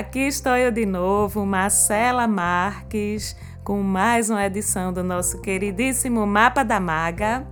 Aqui 0.00 0.20
estou 0.20 0.56
eu 0.56 0.72
de 0.72 0.86
novo, 0.86 1.44
Marcela 1.44 2.26
Marques, 2.26 3.36
com 3.62 3.82
mais 3.82 4.30
uma 4.30 4.46
edição 4.46 4.94
do 4.94 5.04
nosso 5.04 5.42
queridíssimo 5.42 6.26
Mapa 6.26 6.64
da 6.64 6.80
Maga, 6.80 7.46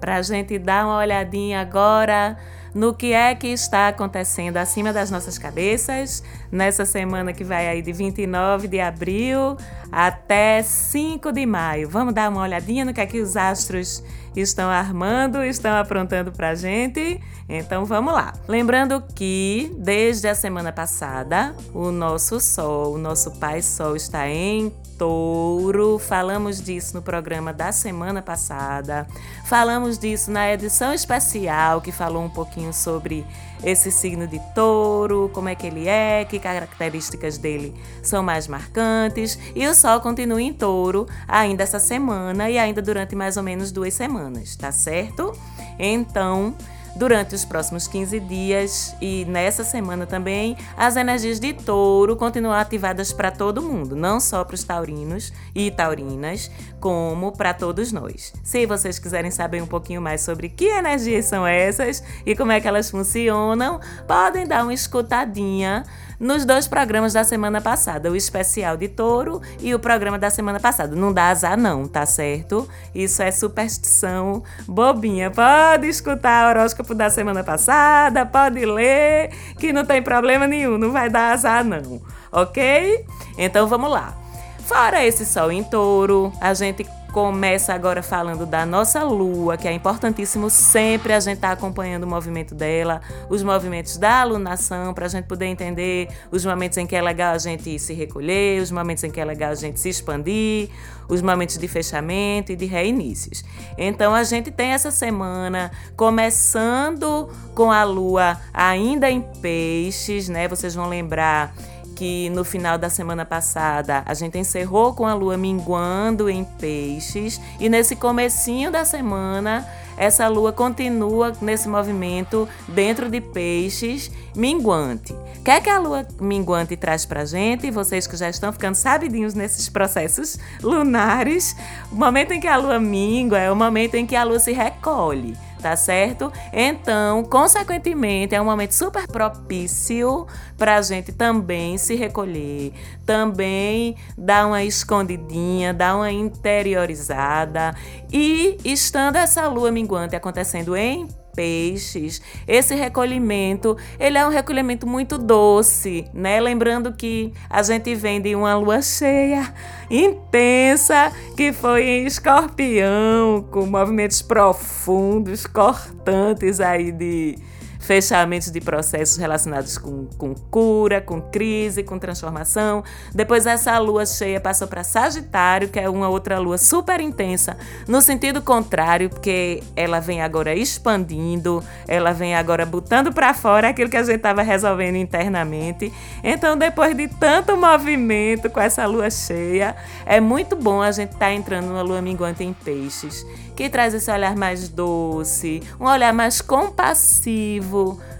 para 0.00 0.16
a 0.16 0.22
gente 0.22 0.58
dar 0.58 0.86
uma 0.86 0.96
olhadinha 0.96 1.60
agora 1.60 2.38
no 2.74 2.94
que 2.94 3.12
é 3.12 3.34
que 3.34 3.48
está 3.48 3.88
acontecendo 3.88 4.56
acima 4.56 4.90
das 4.90 5.10
nossas 5.10 5.36
cabeças 5.36 6.24
nessa 6.50 6.86
semana 6.86 7.30
que 7.34 7.44
vai 7.44 7.68
aí 7.68 7.82
de 7.82 7.92
29 7.92 8.68
de 8.68 8.80
abril 8.80 9.58
até 9.92 10.62
5 10.62 11.30
de 11.30 11.44
maio. 11.44 11.90
Vamos 11.90 12.14
dar 12.14 12.30
uma 12.30 12.40
olhadinha 12.40 12.86
no 12.86 12.94
que 12.94 13.02
é 13.02 13.06
que 13.06 13.20
os 13.20 13.36
astros 13.36 14.02
estão 14.40 14.70
armando, 14.70 15.44
estão 15.44 15.76
aprontando 15.76 16.32
pra 16.32 16.54
gente. 16.54 17.20
Então 17.48 17.84
vamos 17.84 18.12
lá. 18.12 18.32
Lembrando 18.48 19.02
que 19.14 19.74
desde 19.78 20.28
a 20.28 20.34
semana 20.34 20.72
passada, 20.72 21.54
o 21.74 21.90
nosso 21.90 22.40
Sol, 22.40 22.94
o 22.94 22.98
nosso 22.98 23.32
Pai 23.32 23.62
Sol 23.62 23.96
está 23.96 24.28
em 24.28 24.72
touro. 25.02 25.98
Falamos 25.98 26.62
disso 26.62 26.94
no 26.94 27.02
programa 27.02 27.52
da 27.52 27.72
semana 27.72 28.22
passada. 28.22 29.04
Falamos 29.46 29.98
disso 29.98 30.30
na 30.30 30.52
edição 30.52 30.94
especial 30.94 31.80
que 31.80 31.90
falou 31.90 32.22
um 32.22 32.30
pouquinho 32.30 32.72
sobre 32.72 33.26
esse 33.64 33.90
signo 33.90 34.28
de 34.28 34.40
touro, 34.54 35.28
como 35.34 35.48
é 35.48 35.56
que 35.56 35.66
ele 35.66 35.88
é, 35.88 36.24
que 36.24 36.38
características 36.38 37.36
dele 37.36 37.74
são 38.00 38.22
mais 38.22 38.46
marcantes. 38.46 39.36
E 39.56 39.66
o 39.66 39.74
Sol 39.74 40.00
continua 40.00 40.40
em 40.40 40.52
touro 40.52 41.08
ainda 41.26 41.64
essa 41.64 41.80
semana 41.80 42.48
e 42.48 42.56
ainda 42.56 42.80
durante 42.80 43.16
mais 43.16 43.36
ou 43.36 43.42
menos 43.42 43.72
duas 43.72 43.94
semanas, 43.94 44.54
tá 44.54 44.70
certo? 44.70 45.32
Então, 45.80 46.54
durante 46.94 47.34
os 47.34 47.44
próximos 47.44 47.86
15 47.88 48.20
dias 48.20 48.94
e 49.00 49.24
nessa 49.26 49.64
semana 49.64 50.06
também, 50.06 50.56
as 50.76 50.96
energias 50.96 51.40
de 51.40 51.52
touro 51.52 52.16
continuam 52.16 52.54
ativadas 52.54 53.12
para 53.12 53.30
todo 53.30 53.62
mundo, 53.62 53.96
não 53.96 54.20
só 54.20 54.44
para 54.44 54.54
os 54.54 54.64
taurinos 54.64 55.32
e 55.54 55.70
taurinas, 55.70 56.50
como 56.80 57.32
para 57.32 57.54
todos 57.54 57.92
nós. 57.92 58.32
Se 58.42 58.66
vocês 58.66 58.98
quiserem 58.98 59.30
saber 59.30 59.62
um 59.62 59.66
pouquinho 59.66 60.02
mais 60.02 60.20
sobre 60.20 60.48
que 60.48 60.66
energias 60.66 61.26
são 61.26 61.46
essas 61.46 62.02
e 62.26 62.36
como 62.36 62.52
é 62.52 62.60
que 62.60 62.68
elas 62.68 62.90
funcionam, 62.90 63.80
podem 64.06 64.46
dar 64.46 64.62
uma 64.62 64.74
escutadinha 64.74 65.84
nos 66.22 66.44
dois 66.44 66.68
programas 66.68 67.14
da 67.14 67.24
semana 67.24 67.60
passada, 67.60 68.08
o 68.08 68.14
especial 68.14 68.76
de 68.76 68.86
touro 68.86 69.42
e 69.60 69.74
o 69.74 69.78
programa 69.80 70.16
da 70.16 70.30
semana 70.30 70.60
passada. 70.60 70.94
Não 70.94 71.12
dá 71.12 71.30
azar, 71.30 71.58
não, 71.58 71.88
tá 71.88 72.06
certo? 72.06 72.68
Isso 72.94 73.20
é 73.20 73.32
superstição 73.32 74.40
bobinha. 74.64 75.32
Pode 75.32 75.88
escutar 75.88 76.46
o 76.46 76.50
horóscopo 76.50 76.94
da 76.94 77.10
semana 77.10 77.42
passada, 77.42 78.24
pode 78.24 78.64
ler, 78.64 79.30
que 79.58 79.72
não 79.72 79.84
tem 79.84 80.00
problema 80.00 80.46
nenhum, 80.46 80.78
não 80.78 80.92
vai 80.92 81.10
dar 81.10 81.32
azar, 81.32 81.64
não, 81.64 82.00
ok? 82.30 83.04
Então 83.36 83.66
vamos 83.66 83.90
lá. 83.90 84.16
Fora 84.64 85.04
esse 85.04 85.26
sol 85.26 85.50
em 85.50 85.64
touro, 85.64 86.32
a 86.40 86.54
gente 86.54 86.86
começa 87.12 87.74
agora 87.74 88.02
falando 88.02 88.46
da 88.46 88.64
nossa 88.64 89.04
lua, 89.04 89.58
que 89.58 89.68
é 89.68 89.72
importantíssimo 89.72 90.48
sempre 90.48 91.12
a 91.12 91.20
gente 91.20 91.34
estar 91.34 91.48
tá 91.48 91.52
acompanhando 91.52 92.04
o 92.04 92.06
movimento 92.06 92.54
dela, 92.54 93.02
os 93.28 93.42
movimentos 93.42 93.98
da 93.98 94.22
alunação, 94.22 94.94
para 94.94 95.04
a 95.04 95.08
gente 95.10 95.26
poder 95.26 95.44
entender 95.44 96.08
os 96.30 96.44
momentos 96.44 96.78
em 96.78 96.86
que 96.86 96.96
é 96.96 97.02
legal 97.02 97.34
a 97.34 97.38
gente 97.38 97.78
se 97.78 97.92
recolher, 97.92 98.62
os 98.62 98.70
momentos 98.70 99.04
em 99.04 99.10
que 99.10 99.20
é 99.20 99.24
legal 99.26 99.50
a 99.50 99.54
gente 99.54 99.78
se 99.78 99.90
expandir, 99.90 100.70
os 101.06 101.20
momentos 101.20 101.58
de 101.58 101.68
fechamento 101.68 102.50
e 102.50 102.56
de 102.56 102.64
reinícios. 102.64 103.44
Então 103.76 104.14
a 104.14 104.24
gente 104.24 104.50
tem 104.50 104.70
essa 104.70 104.90
semana 104.90 105.70
começando 105.94 107.28
com 107.54 107.70
a 107.70 107.84
lua 107.84 108.40
ainda 108.54 109.10
em 109.10 109.20
peixes, 109.20 110.30
né? 110.30 110.48
Vocês 110.48 110.74
vão 110.74 110.88
lembrar 110.88 111.54
que 111.94 112.28
no 112.30 112.44
final 112.44 112.76
da 112.76 112.90
semana 112.90 113.24
passada 113.24 114.02
a 114.04 114.14
gente 114.14 114.38
encerrou 114.38 114.94
com 114.94 115.06
a 115.06 115.14
lua 115.14 115.36
minguando 115.36 116.28
em 116.28 116.44
peixes 116.44 117.40
e 117.60 117.68
nesse 117.68 117.94
comecinho 117.94 118.70
da 118.70 118.84
semana 118.84 119.66
essa 119.96 120.26
lua 120.28 120.52
continua 120.52 121.32
nesse 121.40 121.68
movimento 121.68 122.48
dentro 122.66 123.10
de 123.10 123.20
peixes 123.20 124.10
minguante. 124.34 125.12
O 125.12 125.44
que 125.44 125.50
é 125.50 125.60
que 125.60 125.68
a 125.68 125.78
lua 125.78 126.06
minguante 126.20 126.76
traz 126.76 127.04
pra 127.04 127.24
gente? 127.24 127.70
Vocês 127.70 128.06
que 128.06 128.16
já 128.16 128.28
estão 128.28 128.52
ficando 128.52 128.74
sabidinhos 128.74 129.34
nesses 129.34 129.68
processos 129.68 130.38
lunares, 130.62 131.56
o 131.90 131.96
momento 131.96 132.32
em 132.32 132.40
que 132.40 132.48
a 132.48 132.56
lua 132.56 132.80
mingua 132.80 133.38
é 133.38 133.50
o 133.50 133.56
momento 133.56 133.94
em 133.96 134.06
que 134.06 134.16
a 134.16 134.24
lua 134.24 134.38
se 134.38 134.52
recolhe 134.52 135.36
tá 135.62 135.76
certo? 135.76 136.30
Então, 136.52 137.22
consequentemente, 137.24 138.34
é 138.34 138.40
um 138.40 138.44
momento 138.44 138.72
super 138.72 139.06
propício 139.06 140.26
para 140.58 140.76
a 140.76 140.82
gente 140.82 141.12
também 141.12 141.78
se 141.78 141.94
recolher, 141.94 142.72
também 143.06 143.96
dar 144.18 144.48
uma 144.48 144.64
escondidinha, 144.64 145.72
dar 145.72 145.96
uma 145.96 146.10
interiorizada. 146.10 147.74
E 148.12 148.58
estando 148.64 149.16
essa 149.16 149.46
lua 149.46 149.70
minguante 149.70 150.16
acontecendo 150.16 150.76
em 150.76 151.06
peixes. 151.34 152.20
Esse 152.46 152.74
recolhimento, 152.74 153.76
ele 153.98 154.18
é 154.18 154.26
um 154.26 154.30
recolhimento 154.30 154.86
muito 154.86 155.18
doce, 155.18 156.06
né? 156.12 156.40
Lembrando 156.40 156.92
que 156.92 157.32
a 157.48 157.62
gente 157.62 157.94
vem 157.94 158.20
de 158.20 158.34
uma 158.34 158.56
lua 158.56 158.82
cheia 158.82 159.52
intensa 159.90 161.12
que 161.36 161.52
foi 161.52 161.84
em 161.84 162.06
escorpião, 162.06 163.46
com 163.50 163.66
movimentos 163.66 164.22
profundos, 164.22 165.46
cortantes 165.46 166.60
aí 166.60 166.92
de 166.92 167.38
fechamentos 167.82 168.50
de 168.50 168.60
processos 168.60 169.16
relacionados 169.16 169.76
com, 169.76 170.06
com 170.16 170.34
cura, 170.34 171.00
com 171.00 171.20
crise, 171.20 171.82
com 171.82 171.98
transformação. 171.98 172.82
Depois 173.12 173.44
essa 173.44 173.76
lua 173.78 174.06
cheia 174.06 174.40
passou 174.40 174.68
para 174.68 174.84
Sagitário, 174.84 175.68
que 175.68 175.78
é 175.78 175.88
uma 175.88 176.08
outra 176.08 176.38
lua 176.38 176.56
super 176.58 177.00
intensa, 177.00 177.56
no 177.88 178.00
sentido 178.00 178.40
contrário, 178.40 179.10
porque 179.10 179.62
ela 179.74 180.00
vem 180.00 180.22
agora 180.22 180.54
expandindo, 180.54 181.62
ela 181.88 182.12
vem 182.12 182.34
agora 182.34 182.64
botando 182.64 183.12
para 183.12 183.34
fora 183.34 183.68
aquilo 183.68 183.90
que 183.90 183.96
a 183.96 184.02
gente 184.02 184.16
estava 184.16 184.42
resolvendo 184.42 184.96
internamente. 184.96 185.92
Então, 186.22 186.56
depois 186.56 186.96
de 186.96 187.08
tanto 187.08 187.56
movimento 187.56 188.48
com 188.48 188.60
essa 188.60 188.86
lua 188.86 189.10
cheia, 189.10 189.74
é 190.06 190.20
muito 190.20 190.54
bom 190.54 190.80
a 190.80 190.92
gente 190.92 191.12
estar 191.12 191.26
tá 191.26 191.32
entrando 191.32 191.66
numa 191.66 191.82
lua 191.82 192.00
minguante 192.00 192.44
em 192.44 192.52
peixes 192.52 193.26
que 193.56 193.68
traz 193.68 193.92
esse 193.92 194.10
olhar 194.10 194.34
mais 194.34 194.68
doce, 194.68 195.62
um 195.78 195.84
olhar 195.84 196.12
mais 196.12 196.40
compassivo 196.40 197.71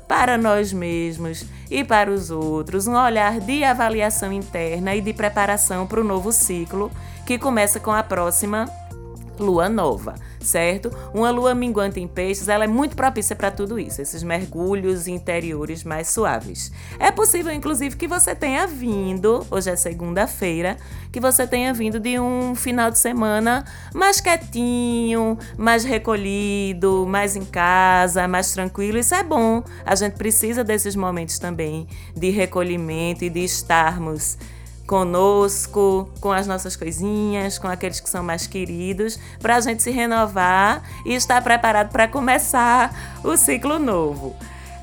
para 0.08 0.36
nós 0.36 0.72
mesmos 0.72 1.44
e 1.70 1.82
para 1.82 2.10
os 2.10 2.30
outros, 2.30 2.86
um 2.86 2.94
olhar 2.94 3.40
de 3.40 3.64
avaliação 3.64 4.32
interna 4.32 4.94
e 4.94 5.00
de 5.00 5.12
preparação 5.12 5.86
para 5.86 6.00
o 6.00 6.04
novo 6.04 6.32
ciclo 6.32 6.90
que 7.24 7.38
começa 7.38 7.80
com 7.80 7.92
a 7.92 8.02
próxima 8.02 8.66
lua 9.42 9.68
nova, 9.68 10.14
certo? 10.40 10.90
Uma 11.12 11.30
lua 11.30 11.54
minguante 11.54 12.00
em 12.00 12.08
peixes, 12.08 12.48
ela 12.48 12.64
é 12.64 12.66
muito 12.66 12.96
propícia 12.96 13.36
para 13.36 13.50
tudo 13.50 13.78
isso, 13.78 14.00
esses 14.00 14.22
mergulhos 14.22 15.06
interiores 15.06 15.84
mais 15.84 16.08
suaves. 16.08 16.72
É 16.98 17.10
possível, 17.10 17.52
inclusive, 17.52 17.96
que 17.96 18.08
você 18.08 18.34
tenha 18.34 18.66
vindo, 18.66 19.46
hoje 19.50 19.70
é 19.70 19.76
segunda-feira, 19.76 20.76
que 21.12 21.20
você 21.20 21.46
tenha 21.46 21.74
vindo 21.74 22.00
de 22.00 22.18
um 22.18 22.54
final 22.54 22.90
de 22.90 22.98
semana 22.98 23.64
mais 23.94 24.20
quietinho, 24.20 25.38
mais 25.58 25.84
recolhido, 25.84 27.06
mais 27.06 27.36
em 27.36 27.44
casa, 27.44 28.26
mais 28.26 28.52
tranquilo. 28.52 28.98
Isso 28.98 29.14
é 29.14 29.22
bom. 29.22 29.62
A 29.84 29.94
gente 29.94 30.14
precisa 30.14 30.64
desses 30.64 30.96
momentos 30.96 31.38
também 31.38 31.86
de 32.16 32.30
recolhimento 32.30 33.24
e 33.24 33.30
de 33.30 33.44
estarmos 33.44 34.38
conosco, 34.86 36.10
com 36.20 36.32
as 36.32 36.46
nossas 36.46 36.76
coisinhas, 36.76 37.58
com 37.58 37.68
aqueles 37.68 38.00
que 38.00 38.08
são 38.08 38.22
mais 38.22 38.46
queridos, 38.46 39.18
para 39.40 39.56
a 39.56 39.60
gente 39.60 39.82
se 39.82 39.90
renovar 39.90 40.82
e 41.04 41.14
estar 41.14 41.42
preparado 41.42 41.90
para 41.90 42.08
começar 42.08 43.20
o 43.24 43.36
ciclo 43.36 43.78
novo. 43.78 44.34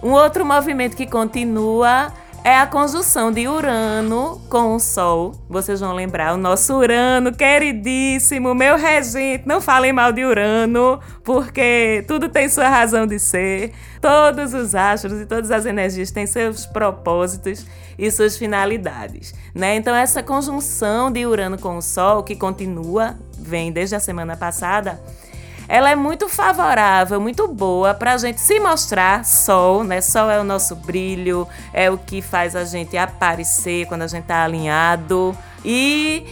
Um 0.01 0.11
outro 0.11 0.45
movimento 0.45 0.95
que 0.95 1.05
continua 1.05 2.13
é 2.43 2.55
a 2.55 2.65
conjunção 2.65 3.31
de 3.31 3.47
Urano 3.47 4.41
com 4.49 4.75
o 4.75 4.79
Sol. 4.79 5.35
Vocês 5.49 5.79
vão 5.81 5.93
lembrar, 5.93 6.33
o 6.33 6.37
nosso 6.37 6.73
Urano 6.73 7.33
queridíssimo, 7.33 8.55
meu 8.55 8.77
regente. 8.77 9.43
Não 9.45 9.59
falem 9.59 9.91
mal 9.91 10.11
de 10.11 10.23
Urano, 10.23 10.99
porque 11.23 12.03
tudo 12.07 12.29
tem 12.29 12.47
sua 12.47 12.69
razão 12.69 13.05
de 13.05 13.19
ser. 13.19 13.73
Todos 14.01 14.53
os 14.53 14.73
astros 14.73 15.19
e 15.21 15.25
todas 15.25 15.51
as 15.51 15.65
energias 15.65 16.11
têm 16.11 16.25
seus 16.25 16.65
propósitos 16.65 17.65
e 17.99 18.09
suas 18.09 18.37
finalidades, 18.37 19.35
né? 19.53 19.75
Então 19.75 19.93
essa 19.93 20.23
conjunção 20.23 21.11
de 21.11 21.25
Urano 21.25 21.57
com 21.57 21.77
o 21.77 21.81
Sol 21.81 22.23
que 22.23 22.35
continua, 22.35 23.15
vem 23.37 23.71
desde 23.71 23.95
a 23.95 23.99
semana 23.99 24.37
passada, 24.37 24.99
ela 25.67 25.91
é 25.91 25.95
muito 25.95 26.27
favorável, 26.27 27.21
muito 27.21 27.47
boa 27.47 27.93
para 27.93 28.13
a 28.13 28.17
gente 28.17 28.41
se 28.41 28.59
mostrar 28.59 29.23
sol, 29.23 29.83
né? 29.83 30.01
Sol 30.01 30.31
é 30.31 30.39
o 30.39 30.43
nosso 30.43 30.75
brilho, 30.75 31.47
é 31.71 31.91
o 31.91 31.97
que 31.97 32.23
faz 32.23 32.55
a 32.55 32.63
gente 32.63 32.97
aparecer 32.97 33.85
quando 33.85 34.01
a 34.01 34.07
gente 34.07 34.23
está 34.23 34.43
alinhado. 34.43 35.37
E 35.63 36.25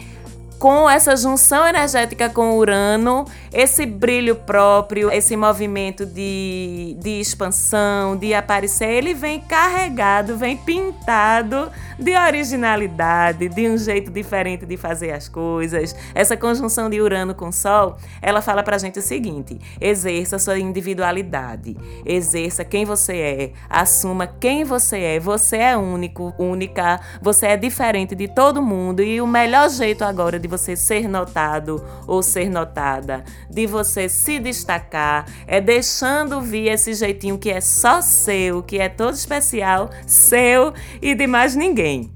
com 0.58 0.90
essa 0.90 1.16
junção 1.16 1.68
energética 1.68 2.30
com 2.30 2.58
Urano, 2.58 3.26
esse 3.58 3.88
brilho 3.88 4.36
próprio, 4.36 5.10
esse 5.10 5.36
movimento 5.36 6.06
de, 6.06 6.96
de 7.00 7.20
expansão, 7.20 8.16
de 8.16 8.32
aparecer, 8.32 8.88
ele 8.88 9.16
vem 9.16 9.40
carregado, 9.40 10.38
vem 10.38 10.56
pintado 10.56 11.72
de 11.98 12.16
originalidade, 12.16 13.50
de 13.50 13.68
um 13.68 13.76
jeito 13.76 14.12
diferente 14.12 14.64
de 14.64 14.78
fazer 14.78 15.10
as 15.10 15.28
coisas. 15.28 15.96
Essa 16.14 16.38
conjunção 16.38 16.88
de 16.88 17.02
Urano 17.02 17.34
com 17.34 17.52
Sol, 17.52 17.98
ela 18.22 18.44
fala 18.44 18.62
pra 18.62 18.78
gente 18.78 19.00
o 19.00 19.02
seguinte: 19.02 19.60
exerça 19.82 20.38
sua 20.38 20.60
individualidade, 20.60 21.76
exerça 22.06 22.64
quem 22.64 22.86
você 22.86 23.18
é, 23.18 23.52
assuma 23.68 24.28
quem 24.28 24.64
você 24.64 25.00
é. 25.00 25.20
Você 25.20 25.58
é 25.58 25.76
único, 25.76 26.32
única, 26.38 27.00
você 27.20 27.48
é 27.48 27.58
diferente 27.58 28.14
de 28.14 28.28
todo 28.28 28.62
mundo 28.62 29.02
e 29.02 29.20
o 29.20 29.26
melhor 29.26 29.68
jeito 29.72 30.04
agora 30.04 30.40
de 30.40 30.48
você 30.48 30.76
ser 30.76 31.10
notado 31.10 31.84
ou 32.06 32.22
ser 32.22 32.52
notada, 32.52 33.24
de 33.50 33.66
você 33.66 34.10
se 34.10 34.40
destacar, 34.40 35.26
é 35.46 35.60
deixando 35.60 36.42
vir 36.42 36.68
esse 36.68 36.94
jeitinho 36.94 37.38
que 37.38 37.50
é 37.50 37.62
só 37.62 38.02
seu, 38.02 38.62
que 38.64 38.78
é 38.78 38.90
todo 38.90 39.14
especial, 39.14 39.90
seu 40.06 40.74
e 41.02 41.16
de 41.16 41.28
mais 41.28 41.56
ninguém. 41.56 42.12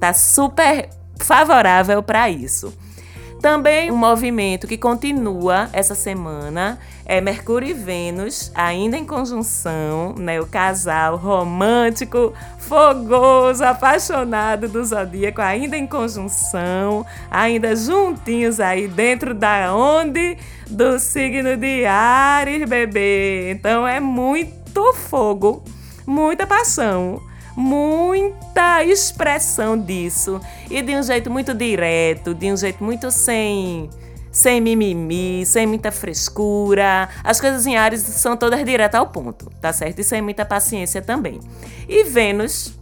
Tá 0.00 0.12
super 0.12 0.88
favorável 1.18 2.02
para 2.02 2.30
isso. 2.30 2.72
Também 3.46 3.92
um 3.92 3.96
movimento 3.96 4.66
que 4.66 4.76
continua 4.76 5.70
essa 5.72 5.94
semana 5.94 6.80
é 7.04 7.20
Mercúrio 7.20 7.68
e 7.68 7.72
Vênus, 7.72 8.50
ainda 8.52 8.96
em 8.96 9.04
conjunção, 9.04 10.16
né? 10.18 10.40
O 10.40 10.46
casal 10.48 11.16
romântico, 11.16 12.34
fogoso, 12.58 13.62
apaixonado 13.62 14.68
do 14.68 14.84
zodíaco, 14.84 15.40
ainda 15.40 15.76
em 15.76 15.86
conjunção, 15.86 17.06
ainda 17.30 17.76
juntinhos 17.76 18.58
aí 18.58 18.88
dentro 18.88 19.32
da 19.32 19.72
onde? 19.72 20.36
Do 20.68 20.98
signo 20.98 21.56
de 21.56 21.86
Ares, 21.86 22.68
bebê. 22.68 23.52
Então 23.52 23.86
é 23.86 24.00
muito 24.00 24.92
fogo, 24.92 25.62
muita 26.04 26.48
paixão 26.48 27.22
muita 27.56 28.84
expressão 28.84 29.78
disso 29.78 30.40
e 30.70 30.82
de 30.82 30.94
um 30.94 31.02
jeito 31.02 31.30
muito 31.30 31.54
direto, 31.54 32.34
de 32.34 32.52
um 32.52 32.56
jeito 32.56 32.84
muito 32.84 33.10
sem 33.10 33.88
sem 34.30 34.60
mimimi, 34.60 35.46
sem 35.46 35.66
muita 35.66 35.90
frescura. 35.90 37.08
As 37.24 37.40
coisas 37.40 37.66
em 37.66 37.74
Ares 37.74 38.02
são 38.02 38.36
todas 38.36 38.62
diretas 38.66 39.00
ao 39.00 39.06
ponto, 39.06 39.50
tá 39.62 39.72
certo? 39.72 39.98
E 39.98 40.04
sem 40.04 40.20
muita 40.20 40.44
paciência 40.44 41.00
também. 41.00 41.40
E 41.88 42.04
Vênus, 42.04 42.78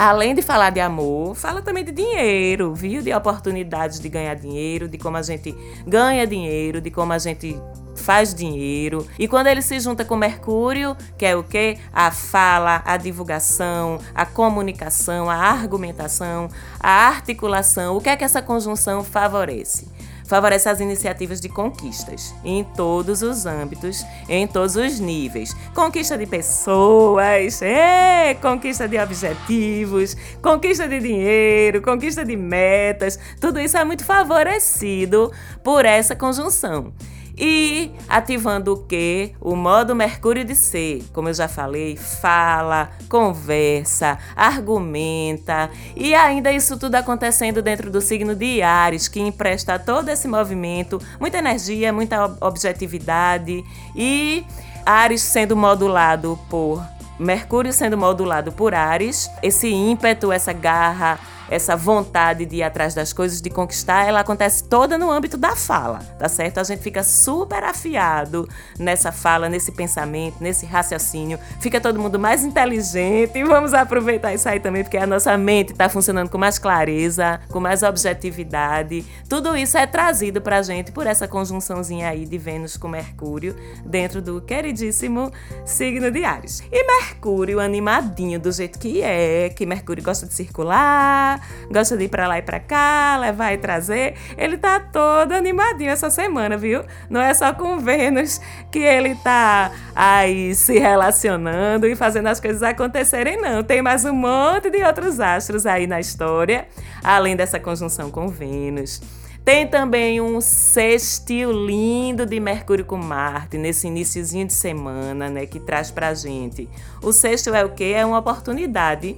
além 0.00 0.34
de 0.34 0.40
falar 0.40 0.70
de 0.70 0.80
amor, 0.80 1.34
fala 1.34 1.60
também 1.60 1.84
de 1.84 1.92
dinheiro, 1.92 2.74
viu? 2.74 3.02
De 3.02 3.12
oportunidades 3.12 4.00
de 4.00 4.08
ganhar 4.08 4.34
dinheiro, 4.34 4.88
de 4.88 4.96
como 4.96 5.18
a 5.18 5.22
gente 5.22 5.54
ganha 5.86 6.26
dinheiro, 6.26 6.80
de 6.80 6.90
como 6.90 7.12
a 7.12 7.18
gente 7.18 7.60
faz 7.94 8.34
dinheiro. 8.34 9.06
E 9.18 9.28
quando 9.28 9.48
ele 9.48 9.60
se 9.60 9.78
junta 9.78 10.02
com 10.02 10.16
Mercúrio, 10.16 10.96
que 11.18 11.26
é 11.26 11.36
o 11.36 11.44
que? 11.44 11.76
A 11.92 12.10
fala, 12.10 12.82
a 12.86 12.96
divulgação, 12.96 13.98
a 14.14 14.24
comunicação, 14.24 15.28
a 15.28 15.36
argumentação, 15.36 16.48
a 16.80 17.08
articulação. 17.08 17.98
O 17.98 18.00
que 18.00 18.08
é 18.08 18.16
que 18.16 18.24
essa 18.24 18.40
conjunção 18.40 19.04
favorece? 19.04 19.86
Favorece 20.30 20.68
as 20.68 20.78
iniciativas 20.78 21.40
de 21.40 21.48
conquistas 21.48 22.32
em 22.44 22.62
todos 22.62 23.20
os 23.20 23.46
âmbitos, 23.46 24.06
em 24.28 24.46
todos 24.46 24.76
os 24.76 25.00
níveis. 25.00 25.52
Conquista 25.74 26.16
de 26.16 26.24
pessoas, 26.24 27.60
é, 27.60 28.34
conquista 28.40 28.86
de 28.86 28.96
objetivos, 28.96 30.16
conquista 30.40 30.86
de 30.86 31.00
dinheiro, 31.00 31.82
conquista 31.82 32.24
de 32.24 32.36
metas. 32.36 33.18
Tudo 33.40 33.58
isso 33.58 33.76
é 33.76 33.84
muito 33.84 34.04
favorecido 34.04 35.32
por 35.64 35.84
essa 35.84 36.14
conjunção. 36.14 36.92
E 37.40 37.90
ativando 38.06 38.74
o 38.74 38.82
que? 38.84 39.32
O 39.40 39.56
modo 39.56 39.94
Mercúrio 39.94 40.44
de 40.44 40.54
ser. 40.54 41.02
Como 41.10 41.30
eu 41.30 41.32
já 41.32 41.48
falei, 41.48 41.96
fala, 41.96 42.90
conversa, 43.08 44.18
argumenta. 44.36 45.70
E 45.96 46.14
ainda 46.14 46.52
isso 46.52 46.78
tudo 46.78 46.96
acontecendo 46.96 47.62
dentro 47.62 47.90
do 47.90 48.02
signo 48.02 48.36
de 48.36 48.60
Ares, 48.60 49.08
que 49.08 49.20
empresta 49.20 49.78
todo 49.78 50.10
esse 50.10 50.28
movimento 50.28 51.00
muita 51.18 51.38
energia, 51.38 51.94
muita 51.94 52.36
objetividade. 52.42 53.64
E 53.96 54.44
Ares 54.84 55.22
sendo 55.22 55.56
modulado 55.56 56.38
por 56.50 56.84
Mercúrio 57.18 57.70
sendo 57.70 57.98
modulado 57.98 58.50
por 58.50 58.74
Ares, 58.74 59.30
esse 59.42 59.68
ímpeto, 59.68 60.32
essa 60.32 60.54
garra, 60.54 61.18
essa 61.50 61.76
vontade 61.76 62.46
de 62.46 62.56
ir 62.56 62.62
atrás 62.62 62.94
das 62.94 63.12
coisas, 63.12 63.40
de 63.42 63.50
conquistar, 63.50 64.06
ela 64.06 64.20
acontece 64.20 64.62
toda 64.64 64.96
no 64.96 65.10
âmbito 65.10 65.36
da 65.36 65.56
fala, 65.56 65.98
tá 66.18 66.28
certo? 66.28 66.58
A 66.58 66.64
gente 66.64 66.80
fica 66.80 67.02
super 67.02 67.64
afiado 67.64 68.48
nessa 68.78 69.10
fala, 69.10 69.48
nesse 69.48 69.72
pensamento, 69.72 70.36
nesse 70.40 70.64
raciocínio, 70.64 71.38
fica 71.60 71.80
todo 71.80 71.98
mundo 71.98 72.18
mais 72.18 72.44
inteligente 72.44 73.36
e 73.36 73.44
vamos 73.44 73.74
aproveitar 73.74 74.32
isso 74.32 74.48
aí 74.48 74.60
também, 74.60 74.84
porque 74.84 74.96
a 74.96 75.06
nossa 75.06 75.36
mente 75.36 75.72
está 75.72 75.88
funcionando 75.88 76.30
com 76.30 76.38
mais 76.38 76.58
clareza, 76.58 77.40
com 77.50 77.58
mais 77.58 77.82
objetividade. 77.82 79.04
Tudo 79.28 79.56
isso 79.56 79.76
é 79.76 79.86
trazido 79.86 80.40
pra 80.40 80.62
gente 80.62 80.92
por 80.92 81.06
essa 81.06 81.26
conjunçãozinha 81.26 82.08
aí 82.08 82.24
de 82.24 82.38
Vênus 82.38 82.76
com 82.76 82.86
Mercúrio 82.86 83.56
dentro 83.84 84.22
do 84.22 84.40
queridíssimo 84.40 85.32
signo 85.64 86.10
de 86.10 86.24
Ares. 86.24 86.62
E 86.70 86.84
Mercúrio 86.84 87.58
animadinho 87.58 88.38
do 88.38 88.52
jeito 88.52 88.78
que 88.78 89.02
é, 89.02 89.48
que 89.48 89.66
Mercúrio 89.66 90.04
gosta 90.04 90.26
de 90.26 90.34
circular, 90.34 91.39
gosta 91.70 91.96
de 91.96 92.04
ir 92.04 92.08
pra 92.08 92.28
lá 92.28 92.38
e 92.38 92.42
pra 92.42 92.60
cá, 92.60 93.18
levar 93.20 93.52
e 93.52 93.58
trazer. 93.58 94.14
Ele 94.36 94.56
tá 94.56 94.80
todo 94.80 95.32
animadinho 95.32 95.90
essa 95.90 96.10
semana, 96.10 96.56
viu? 96.56 96.82
Não 97.08 97.20
é 97.20 97.32
só 97.34 97.52
com 97.52 97.78
Vênus 97.78 98.40
que 98.70 98.78
ele 98.78 99.14
tá 99.16 99.70
aí 99.94 100.54
se 100.54 100.78
relacionando 100.78 101.86
e 101.86 101.96
fazendo 101.96 102.28
as 102.28 102.40
coisas 102.40 102.62
acontecerem, 102.62 103.40
não. 103.40 103.62
Tem 103.62 103.82
mais 103.82 104.04
um 104.04 104.12
monte 104.12 104.70
de 104.70 104.82
outros 104.82 105.20
astros 105.20 105.66
aí 105.66 105.86
na 105.86 106.00
história, 106.00 106.66
além 107.02 107.36
dessa 107.36 107.58
conjunção 107.58 108.10
com 108.10 108.28
Vênus. 108.28 109.00
Tem 109.44 109.66
também 109.66 110.20
um 110.20 110.40
sextil 110.40 111.50
lindo 111.50 112.26
de 112.26 112.38
Mercúrio 112.38 112.84
com 112.84 112.96
Marte 112.96 113.56
nesse 113.56 113.86
iníciozinho 113.86 114.46
de 114.46 114.52
semana, 114.52 115.30
né, 115.30 115.46
que 115.46 115.58
traz 115.58 115.90
pra 115.90 116.12
gente. 116.12 116.68
O 117.02 117.12
sexto 117.12 117.54
é 117.54 117.64
o 117.64 117.70
quê? 117.70 117.94
É 117.96 118.04
uma 118.04 118.18
oportunidade 118.18 119.16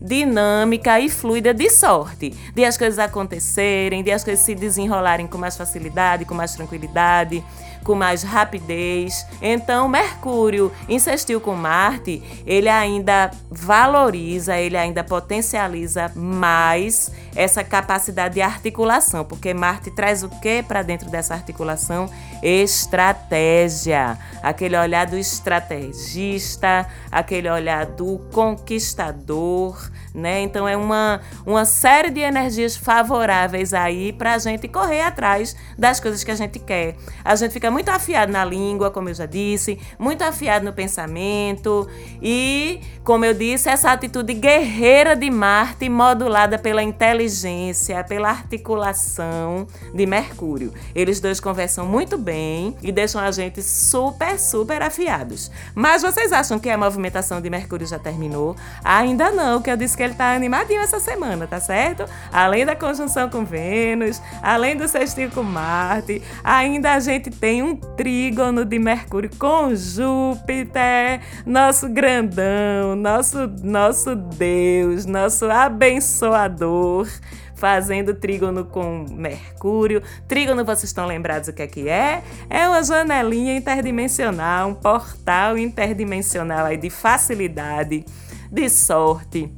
dinâmica 0.00 0.98
e 0.98 1.10
fluida 1.10 1.52
de 1.52 1.68
sorte, 1.68 2.30
de 2.54 2.64
as 2.64 2.76
coisas 2.76 2.98
acontecerem, 2.98 4.02
de 4.02 4.10
as 4.10 4.24
coisas 4.24 4.44
se 4.44 4.54
desenrolarem 4.54 5.26
com 5.26 5.36
mais 5.36 5.56
facilidade, 5.56 6.24
com 6.24 6.34
mais 6.34 6.54
tranquilidade, 6.54 7.44
com 7.84 7.94
mais 7.94 8.22
rapidez. 8.22 9.26
Então, 9.40 9.88
Mercúrio 9.88 10.72
insistiu 10.88 11.40
com 11.40 11.54
Marte, 11.54 12.22
ele 12.46 12.68
ainda 12.68 13.30
valoriza, 13.50 14.56
ele 14.56 14.76
ainda 14.76 15.02
potencializa 15.02 16.10
mais 16.14 17.10
essa 17.34 17.62
capacidade 17.64 18.34
de 18.34 18.40
articulação, 18.40 19.24
porque 19.24 19.54
Marte 19.54 19.90
traz 19.90 20.22
o 20.22 20.28
que 20.28 20.62
para 20.62 20.82
dentro 20.82 21.10
dessa 21.10 21.34
articulação? 21.34 22.10
Estratégia. 22.42 24.18
Aquele 24.42 24.76
olhar 24.76 25.06
do 25.06 25.16
estrategista, 25.16 26.86
aquele 27.10 27.48
olhar 27.48 27.86
do 27.86 28.18
conquistador, 28.32 29.90
né? 30.14 30.40
Então 30.40 30.66
é 30.66 30.76
uma, 30.76 31.20
uma 31.46 31.64
série 31.64 32.10
de 32.10 32.20
energias 32.20 32.76
favoráveis 32.76 33.72
aí 33.72 34.12
para 34.12 34.34
a 34.34 34.38
gente 34.38 34.68
correr 34.68 35.02
atrás 35.02 35.56
das 35.78 36.00
coisas 36.00 36.24
que 36.24 36.30
a 36.30 36.34
gente 36.34 36.58
quer. 36.58 36.96
A 37.24 37.34
gente 37.36 37.52
fica 37.52 37.70
muito 37.70 37.88
afiado 37.88 38.32
na 38.32 38.44
língua, 38.44 38.90
como 38.90 39.08
eu 39.08 39.14
já 39.14 39.26
disse, 39.26 39.78
muito 39.98 40.22
afiado 40.22 40.64
no 40.64 40.72
pensamento 40.72 41.88
e, 42.20 42.80
como 43.04 43.24
eu 43.24 43.34
disse, 43.34 43.68
essa 43.68 43.92
atitude 43.92 44.34
guerreira 44.34 45.14
de 45.14 45.30
Marte 45.30 45.88
modulada 45.88 46.58
pela 46.58 46.82
inteligência, 46.82 48.02
pela 48.04 48.30
articulação 48.30 49.66
de 49.94 50.06
Mercúrio. 50.06 50.72
Eles 50.94 51.20
dois 51.20 51.40
conversam 51.40 51.86
muito 51.86 52.18
bem 52.18 52.76
e 52.82 52.90
deixam 52.90 53.20
a 53.20 53.30
gente 53.30 53.62
super, 53.62 54.38
super 54.38 54.82
afiados. 54.82 55.50
Mas 55.74 56.02
vocês 56.02 56.32
acham 56.32 56.58
que 56.58 56.68
a 56.68 56.76
movimentação 56.76 57.40
de 57.40 57.48
Mercúrio 57.50 57.86
já 57.86 57.98
terminou? 57.98 58.56
Ainda 58.84 59.30
não, 59.30 59.60
que 59.60 59.70
eu 59.70 59.76
disse 59.76 59.96
que 60.00 60.04
ele 60.04 60.14
tá 60.14 60.34
animadinho 60.34 60.80
essa 60.80 60.98
semana, 60.98 61.46
tá 61.46 61.60
certo? 61.60 62.06
Além 62.32 62.64
da 62.64 62.74
conjunção 62.74 63.28
com 63.28 63.44
Vênus, 63.44 64.22
além 64.42 64.74
do 64.74 64.88
sextil 64.88 65.28
com 65.30 65.42
Marte, 65.42 66.22
ainda 66.42 66.94
a 66.94 67.00
gente 67.00 67.28
tem 67.28 67.62
um 67.62 67.76
trígono 67.76 68.64
de 68.64 68.78
Mercúrio 68.78 69.28
com 69.38 69.74
Júpiter, 69.74 71.20
nosso 71.44 71.86
grandão, 71.90 72.96
nosso, 72.96 73.46
nosso 73.62 74.16
Deus, 74.16 75.04
nosso 75.04 75.44
abençoador 75.50 77.06
fazendo 77.54 78.14
trígono 78.14 78.64
com 78.64 79.04
Mercúrio. 79.10 80.02
Trígono, 80.26 80.64
vocês 80.64 80.84
estão 80.84 81.04
lembrados 81.04 81.50
o 81.50 81.52
que 81.52 81.60
é 81.60 81.66
que 81.66 81.90
é? 81.90 82.22
É 82.48 82.66
uma 82.66 82.82
janelinha 82.82 83.54
interdimensional, 83.54 84.70
um 84.70 84.74
portal 84.74 85.58
interdimensional 85.58 86.64
aí 86.64 86.78
de 86.78 86.88
facilidade, 86.88 88.02
de 88.50 88.68
sorte, 88.70 89.52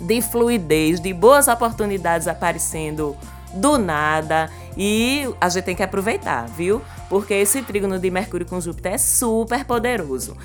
de 0.00 0.22
fluidez, 0.22 1.00
de 1.00 1.12
boas 1.12 1.48
oportunidades 1.48 2.26
aparecendo 2.26 3.16
do 3.54 3.78
nada. 3.78 4.50
E 4.76 5.28
a 5.40 5.48
gente 5.48 5.64
tem 5.64 5.76
que 5.76 5.82
aproveitar, 5.82 6.46
viu? 6.46 6.80
Porque 7.08 7.34
esse 7.34 7.62
trígono 7.62 7.98
de 7.98 8.10
Mercúrio 8.10 8.46
com 8.46 8.60
Júpiter 8.60 8.94
é 8.94 8.98
super 8.98 9.64
poderoso. 9.64 10.36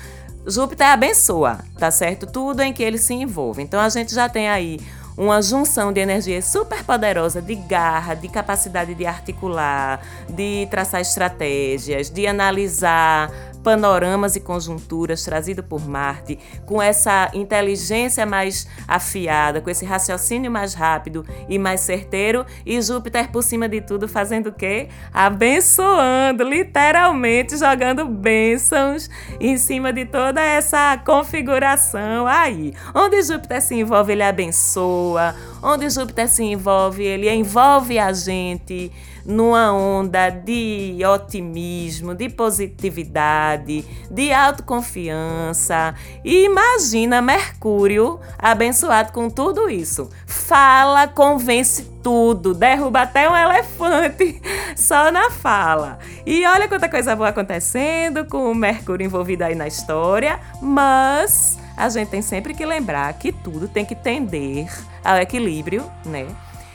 Júpiter 0.46 0.88
abençoa, 0.88 1.58
tá 1.78 1.90
certo? 1.90 2.26
Tudo 2.26 2.60
em 2.60 2.72
que 2.72 2.82
ele 2.82 2.98
se 2.98 3.14
envolve. 3.14 3.62
Então 3.62 3.80
a 3.80 3.88
gente 3.88 4.14
já 4.14 4.28
tem 4.28 4.48
aí 4.48 4.78
uma 5.16 5.40
junção 5.40 5.92
de 5.92 6.00
energia 6.00 6.42
super 6.42 6.84
poderosa, 6.84 7.40
de 7.40 7.54
garra, 7.54 8.14
de 8.14 8.28
capacidade 8.28 8.94
de 8.94 9.06
articular, 9.06 10.00
de 10.28 10.68
traçar 10.70 11.00
estratégias, 11.00 12.10
de 12.10 12.26
analisar 12.26 13.30
panoramas 13.66 14.36
e 14.36 14.40
conjunturas 14.40 15.24
trazido 15.24 15.60
por 15.60 15.88
Marte, 15.88 16.38
com 16.64 16.80
essa 16.80 17.28
inteligência 17.34 18.24
mais 18.24 18.68
afiada, 18.86 19.60
com 19.60 19.68
esse 19.68 19.84
raciocínio 19.84 20.52
mais 20.52 20.72
rápido 20.72 21.26
e 21.48 21.58
mais 21.58 21.80
certeiro, 21.80 22.46
e 22.64 22.80
Júpiter 22.80 23.28
por 23.32 23.42
cima 23.42 23.68
de 23.68 23.80
tudo 23.80 24.06
fazendo 24.06 24.50
o 24.50 24.52
quê? 24.52 24.86
Abençoando, 25.12 26.44
literalmente 26.44 27.56
jogando 27.56 28.06
bênçãos 28.06 29.10
em 29.40 29.58
cima 29.58 29.92
de 29.92 30.04
toda 30.04 30.40
essa 30.40 30.96
configuração 31.04 32.24
aí. 32.24 32.72
Onde 32.94 33.20
Júpiter 33.20 33.60
se 33.60 33.74
envolve, 33.74 34.12
ele 34.12 34.22
abençoa. 34.22 35.34
Onde 35.60 35.90
Júpiter 35.90 36.28
se 36.28 36.44
envolve, 36.44 37.02
ele 37.02 37.28
envolve 37.28 37.98
a 37.98 38.12
gente 38.12 38.92
numa 39.26 39.72
onda 39.72 40.30
de 40.30 40.98
otimismo, 41.04 42.14
de 42.14 42.28
positividade, 42.28 43.84
de 44.10 44.32
autoconfiança. 44.32 45.94
E 46.24 46.44
imagina 46.44 47.20
Mercúrio 47.20 48.20
abençoado 48.38 49.12
com 49.12 49.28
tudo 49.28 49.68
isso. 49.68 50.08
Fala, 50.26 51.08
convence 51.08 51.82
tudo, 52.02 52.54
derruba 52.54 53.02
até 53.02 53.28
um 53.28 53.36
elefante 53.36 54.40
só 54.76 55.10
na 55.10 55.28
fala. 55.28 55.98
E 56.24 56.46
olha 56.46 56.68
quanta 56.68 56.88
coisa 56.88 57.16
boa 57.16 57.30
acontecendo 57.30 58.24
com 58.26 58.50
o 58.50 58.54
Mercúrio 58.54 59.04
envolvido 59.04 59.42
aí 59.42 59.56
na 59.56 59.66
história, 59.66 60.38
mas 60.62 61.58
a 61.76 61.88
gente 61.88 62.08
tem 62.08 62.22
sempre 62.22 62.54
que 62.54 62.64
lembrar 62.64 63.12
que 63.14 63.32
tudo 63.32 63.66
tem 63.66 63.84
que 63.84 63.96
tender 63.96 64.68
ao 65.04 65.16
equilíbrio, 65.18 65.84
né? 66.04 66.26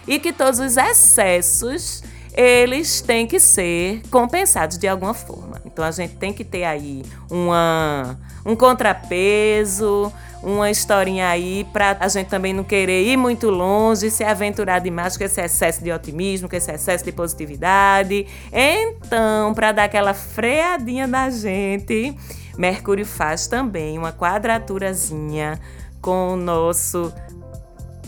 E 0.06 0.20
que 0.20 0.34
todos 0.34 0.60
os 0.60 0.78
excessos 0.78 2.04
eles 2.34 3.02
têm 3.02 3.28
que 3.28 3.40
ser 3.40 4.02
compensados 4.10 4.78
de 4.78 4.88
alguma 4.88 5.14
forma. 5.14 5.62
Então 5.66 5.84
a 5.84 5.92
gente 5.92 6.16
tem 6.16 6.34
que 6.34 6.44
ter 6.44 6.64
aí 6.64 7.04
uma, 7.30 8.18
um 8.46 8.56
contrapeso, 8.56 10.12
uma 10.42 10.72
historinha 10.72 11.28
aí 11.28 11.66
para 11.72 11.98
a 12.00 12.08
gente 12.08 12.28
também 12.28 12.54
não 12.54 12.64
querer 12.64 13.04
ir 13.04 13.18
muito 13.18 13.50
longe, 13.50 14.10
se 14.10 14.24
aventurar 14.24 14.80
demais 14.80 15.18
com 15.18 15.24
esse 15.24 15.42
excesso 15.42 15.84
de 15.84 15.92
otimismo, 15.92 16.50
com 16.50 16.56
esse 16.56 16.72
excesso 16.72 17.04
de 17.04 17.12
positividade. 17.12 18.26
Então, 18.52 19.54
para 19.54 19.72
dar 19.72 19.84
aquela 19.84 20.14
freadinha 20.14 21.08
da 21.08 21.30
gente, 21.30 22.16
Mercúrio 22.58 23.06
faz 23.06 23.48
também 23.48 23.98
uma 23.98 24.12
quadraturazinha 24.12 25.60
com 26.02 26.34
o 26.34 26.36
nosso 26.36 27.14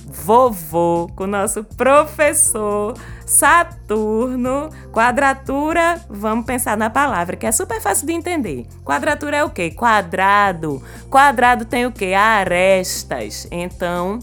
vovô, 0.05 1.09
com 1.15 1.23
o 1.25 1.27
nosso 1.27 1.63
professor 1.63 2.93
Saturno. 3.25 4.69
Quadratura, 4.91 6.01
vamos 6.09 6.45
pensar 6.45 6.77
na 6.77 6.89
palavra, 6.89 7.35
que 7.35 7.45
é 7.45 7.51
super 7.51 7.81
fácil 7.81 8.07
de 8.07 8.13
entender. 8.13 8.65
Quadratura 8.83 9.37
é 9.37 9.43
o 9.43 9.49
quê? 9.49 9.71
Quadrado. 9.71 10.81
Quadrado 11.09 11.65
tem 11.65 11.85
o 11.85 11.91
quê? 11.91 12.13
Arestas. 12.13 13.47
Então, 13.51 14.19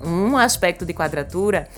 um 0.00 0.36
aspecto 0.36 0.84
de 0.84 0.92
quadratura 0.92 1.68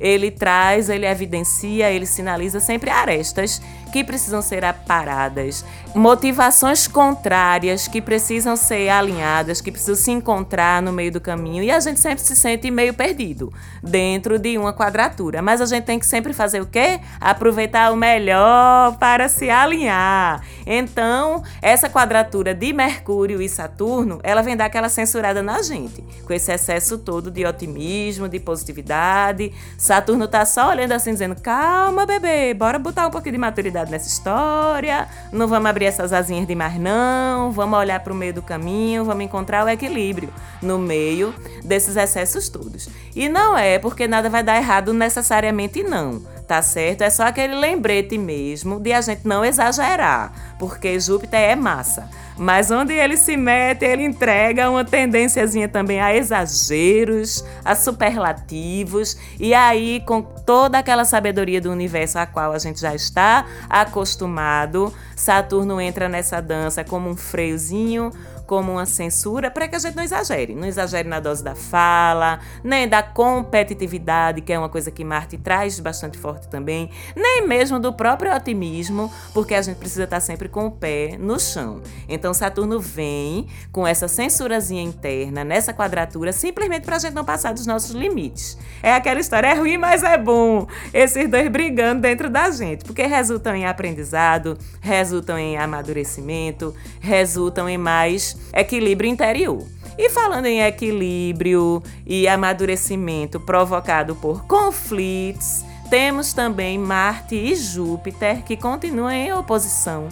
ele 0.00 0.30
traz, 0.30 0.88
ele 0.88 1.06
evidencia, 1.06 1.90
ele 1.90 2.06
sinaliza 2.06 2.60
sempre 2.60 2.90
arestas 2.90 3.60
que 3.92 4.02
precisam 4.02 4.42
ser 4.42 4.64
aparadas, 4.64 5.64
motivações 5.94 6.88
contrárias 6.88 7.86
que 7.86 8.02
precisam 8.02 8.56
ser 8.56 8.88
alinhadas, 8.88 9.60
que 9.60 9.70
precisam 9.70 9.94
se 9.94 10.10
encontrar 10.10 10.82
no 10.82 10.92
meio 10.92 11.12
do 11.12 11.20
caminho 11.20 11.62
e 11.62 11.70
a 11.70 11.78
gente 11.78 12.00
sempre 12.00 12.24
se 12.24 12.34
sente 12.34 12.68
meio 12.68 12.92
perdido 12.92 13.52
dentro 13.80 14.36
de 14.38 14.58
uma 14.58 14.72
quadratura. 14.72 15.40
Mas 15.40 15.60
a 15.60 15.66
gente 15.66 15.84
tem 15.84 15.98
que 15.98 16.06
sempre 16.06 16.32
fazer 16.32 16.60
o 16.60 16.66
quê? 16.66 17.00
Aproveitar 17.20 17.92
o 17.92 17.96
melhor 17.96 18.96
para 18.98 19.28
se 19.28 19.48
alinhar. 19.48 20.42
Então, 20.66 21.44
essa 21.62 21.88
quadratura 21.88 22.52
de 22.52 22.72
Mercúrio 22.72 23.40
e 23.40 23.48
Saturno, 23.48 24.18
ela 24.24 24.42
vem 24.42 24.56
dar 24.56 24.64
aquela 24.64 24.88
censurada 24.88 25.42
na 25.42 25.62
gente, 25.62 26.02
com 26.26 26.32
esse 26.32 26.50
excesso 26.50 26.98
todo 26.98 27.30
de 27.30 27.46
otimismo, 27.46 28.28
de 28.28 28.40
positividade. 28.40 29.52
Saturno 29.78 30.26
tá 30.26 30.44
só 30.44 30.70
olhando 30.70 30.92
assim, 30.92 31.12
dizendo: 31.12 31.36
calma, 31.40 32.04
bebê, 32.04 32.52
bora 32.52 32.80
botar 32.80 33.06
um 33.06 33.10
pouquinho 33.10 33.34
de 33.34 33.38
maturidade 33.38 33.90
nessa 33.92 34.08
história, 34.08 35.06
não 35.32 35.46
vamos 35.46 35.70
abrir 35.70 35.83
essas 35.84 36.12
asinhas 36.12 36.46
demais 36.46 36.78
não, 36.78 37.52
vamos 37.52 37.78
olhar 37.78 38.00
para 38.00 38.12
o 38.12 38.16
meio 38.16 38.34
do 38.34 38.42
caminho, 38.42 39.04
vamos 39.04 39.24
encontrar 39.24 39.64
o 39.64 39.68
equilíbrio 39.68 40.30
no 40.60 40.78
meio 40.78 41.34
desses 41.64 41.96
excessos 41.96 42.48
todos. 42.48 42.88
E 43.14 43.28
não 43.28 43.56
é 43.56 43.78
porque 43.78 44.08
nada 44.08 44.28
vai 44.28 44.42
dar 44.42 44.56
errado 44.56 44.92
necessariamente 44.92 45.82
não, 45.82 46.22
tá 46.46 46.60
certo? 46.62 47.02
É 47.02 47.10
só 47.10 47.24
aquele 47.24 47.54
lembrete 47.54 48.18
mesmo 48.18 48.78
de 48.78 48.92
a 48.92 49.00
gente 49.00 49.26
não 49.26 49.44
exagerar, 49.44 50.32
porque 50.58 50.98
Júpiter 51.00 51.40
é 51.40 51.56
massa. 51.56 52.08
Mas 52.36 52.70
onde 52.70 52.92
ele 52.92 53.16
se 53.16 53.36
mete, 53.36 53.84
ele 53.84 54.04
entrega 54.04 54.68
uma 54.68 54.84
tendênciazinha 54.84 55.68
também 55.68 56.00
a 56.00 56.14
exageros, 56.14 57.44
a 57.64 57.74
superlativos, 57.76 59.16
e 59.38 59.54
aí 59.54 60.00
com 60.04 60.20
toda 60.20 60.78
aquela 60.78 61.04
sabedoria 61.04 61.60
do 61.60 61.70
universo 61.70 62.18
a 62.18 62.26
qual 62.26 62.52
a 62.52 62.58
gente 62.58 62.80
já 62.80 62.94
está 62.94 63.46
acostumado, 63.70 64.92
Saturno 65.14 65.80
entra 65.80 66.08
nessa 66.08 66.42
dança 66.42 66.82
como 66.82 67.08
um 67.08 67.16
freiozinho 67.16 68.10
como 68.54 68.70
uma 68.70 68.86
censura 68.86 69.50
para 69.50 69.66
que 69.66 69.74
a 69.74 69.80
gente 69.80 69.96
não 69.96 70.04
exagere. 70.04 70.54
Não 70.54 70.64
exagere 70.64 71.08
na 71.08 71.18
dose 71.18 71.42
da 71.42 71.56
fala, 71.56 72.38
nem 72.62 72.86
da 72.86 73.02
competitividade, 73.02 74.42
que 74.42 74.52
é 74.52 74.56
uma 74.56 74.68
coisa 74.68 74.92
que 74.92 75.02
Marte 75.02 75.36
traz 75.36 75.80
bastante 75.80 76.16
forte 76.16 76.46
também, 76.46 76.88
nem 77.16 77.44
mesmo 77.48 77.80
do 77.80 77.92
próprio 77.92 78.32
otimismo, 78.32 79.12
porque 79.32 79.56
a 79.56 79.60
gente 79.62 79.78
precisa 79.78 80.04
estar 80.04 80.20
sempre 80.20 80.48
com 80.48 80.66
o 80.66 80.70
pé 80.70 81.16
no 81.18 81.40
chão. 81.40 81.82
Então 82.08 82.32
Saturno 82.32 82.78
vem 82.78 83.48
com 83.72 83.84
essa 83.84 84.06
censurazinha 84.06 84.84
interna, 84.84 85.42
nessa 85.42 85.74
quadratura, 85.74 86.32
simplesmente 86.32 86.84
para 86.84 86.94
a 86.94 87.00
gente 87.00 87.14
não 87.14 87.24
passar 87.24 87.52
dos 87.52 87.66
nossos 87.66 87.90
limites. 87.90 88.56
É 88.84 88.94
aquela 88.94 89.18
história, 89.18 89.48
é 89.48 89.54
ruim, 89.54 89.78
mas 89.78 90.04
é 90.04 90.16
bom. 90.16 90.68
Esses 90.92 91.28
dois 91.28 91.50
brigando 91.50 92.02
dentro 92.02 92.30
da 92.30 92.52
gente, 92.52 92.84
porque 92.84 93.02
resultam 93.04 93.56
em 93.56 93.66
aprendizado, 93.66 94.56
resultam 94.80 95.36
em 95.36 95.56
amadurecimento, 95.56 96.72
resultam 97.00 97.68
em 97.68 97.76
mais 97.76 98.43
equilíbrio 98.52 99.10
interior. 99.10 99.64
E 99.96 100.10
falando 100.10 100.46
em 100.46 100.60
equilíbrio 100.60 101.82
e 102.04 102.26
amadurecimento 102.26 103.38
provocado 103.38 104.16
por 104.16 104.44
conflitos, 104.46 105.64
temos 105.88 106.32
também 106.32 106.78
Marte 106.78 107.36
e 107.36 107.54
Júpiter 107.54 108.42
que 108.42 108.56
continuam 108.56 109.10
em 109.10 109.32
oposição. 109.32 110.08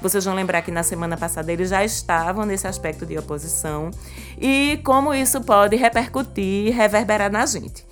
Vocês 0.00 0.24
vão 0.24 0.34
lembrar 0.34 0.62
que 0.62 0.70
na 0.70 0.82
semana 0.82 1.16
passada 1.16 1.52
eles 1.52 1.70
já 1.70 1.84
estavam 1.84 2.46
nesse 2.46 2.66
aspecto 2.68 3.04
de 3.04 3.18
oposição 3.18 3.90
e 4.40 4.78
como 4.84 5.12
isso 5.12 5.40
pode 5.40 5.74
repercutir 5.74 6.68
e 6.68 6.70
reverberar 6.70 7.32
na 7.32 7.44
gente. 7.46 7.84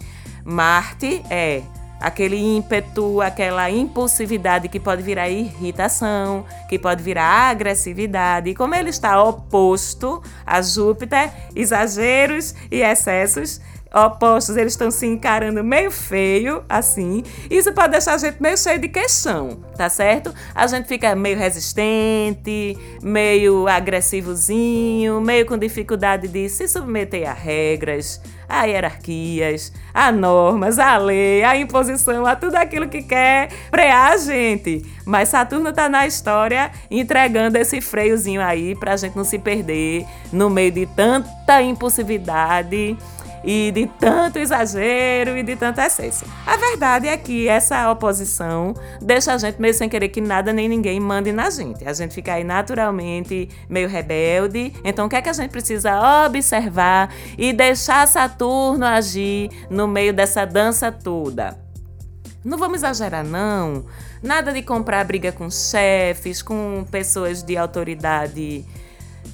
Marte 0.44 1.22
é 1.30 1.62
aquele 2.00 2.36
ímpeto, 2.36 3.20
aquela 3.20 3.70
impulsividade 3.70 4.68
que 4.68 4.78
pode 4.78 5.02
virar 5.02 5.28
irritação, 5.28 6.44
que 6.68 6.78
pode 6.78 7.02
virar 7.02 7.50
agressividade. 7.50 8.50
E 8.50 8.54
como 8.54 8.74
ele 8.74 8.90
está 8.90 9.22
oposto 9.22 10.22
a 10.46 10.60
Júpiter, 10.60 11.30
exageros 11.54 12.54
e 12.70 12.82
excessos 12.82 13.60
opostos, 13.94 14.56
eles 14.56 14.72
estão 14.72 14.90
se 14.90 15.06
encarando 15.06 15.62
meio 15.62 15.90
feio, 15.90 16.64
assim. 16.68 17.22
Isso 17.48 17.72
pode 17.72 17.92
deixar 17.92 18.14
a 18.14 18.18
gente 18.18 18.42
meio 18.42 18.58
cheio 18.58 18.78
de 18.78 18.88
queixão, 18.88 19.60
tá 19.76 19.88
certo? 19.88 20.34
A 20.54 20.66
gente 20.66 20.88
fica 20.88 21.14
meio 21.14 21.38
resistente, 21.38 22.76
meio 23.00 23.68
agressivozinho, 23.68 25.20
meio 25.20 25.46
com 25.46 25.56
dificuldade 25.56 26.26
de 26.26 26.48
se 26.48 26.66
submeter 26.66 27.30
a 27.30 27.32
regras, 27.32 28.20
a 28.48 28.64
hierarquias, 28.64 29.72
a 29.92 30.10
normas, 30.10 30.78
a 30.78 30.96
lei, 30.96 31.42
a 31.44 31.56
imposição, 31.56 32.26
a 32.26 32.36
tudo 32.36 32.56
aquilo 32.56 32.88
que 32.88 33.02
quer 33.02 33.50
frear 33.70 34.12
a 34.12 34.16
gente. 34.16 34.84
Mas 35.04 35.28
Saturno 35.28 35.72
tá 35.72 35.88
na 35.88 36.06
história 36.06 36.70
entregando 36.90 37.58
esse 37.58 37.80
freiozinho 37.80 38.40
aí 38.40 38.74
pra 38.74 38.96
gente 38.96 39.16
não 39.16 39.24
se 39.24 39.38
perder 39.38 40.06
no 40.32 40.48
meio 40.48 40.72
de 40.72 40.86
tanta 40.86 41.62
impulsividade 41.62 42.96
e 43.44 43.70
de 43.70 43.86
tanto 43.86 44.38
exagero 44.38 45.36
e 45.36 45.42
de 45.42 45.54
tanto 45.54 45.80
excesso. 45.80 46.24
A 46.46 46.56
verdade 46.56 47.06
é 47.08 47.16
que 47.16 47.46
essa 47.48 47.90
oposição 47.90 48.74
deixa 49.00 49.32
a 49.32 49.38
gente 49.38 49.60
meio 49.60 49.74
sem 49.74 49.88
querer 49.88 50.08
que 50.08 50.20
nada 50.20 50.52
nem 50.52 50.68
ninguém 50.68 50.98
mande 50.98 51.32
na 51.32 51.50
gente. 51.50 51.86
A 51.86 51.92
gente 51.92 52.14
fica 52.14 52.34
aí 52.34 52.44
naturalmente 52.44 53.48
meio 53.68 53.88
rebelde. 53.88 54.72
Então, 54.82 55.06
o 55.06 55.08
que 55.08 55.16
é 55.16 55.22
que 55.22 55.28
a 55.28 55.32
gente 55.32 55.50
precisa 55.50 56.24
observar 56.26 57.12
e 57.36 57.52
deixar 57.52 58.06
Saturno 58.08 58.86
agir 58.86 59.50
no 59.68 59.86
meio 59.86 60.12
dessa 60.12 60.44
dança 60.44 60.90
toda? 60.90 61.62
Não 62.44 62.58
vamos 62.58 62.78
exagerar, 62.78 63.24
não. 63.24 63.86
Nada 64.22 64.52
de 64.52 64.62
comprar 64.62 65.04
briga 65.04 65.32
com 65.32 65.50
chefes, 65.50 66.42
com 66.42 66.84
pessoas 66.90 67.42
de 67.42 67.56
autoridade 67.56 68.64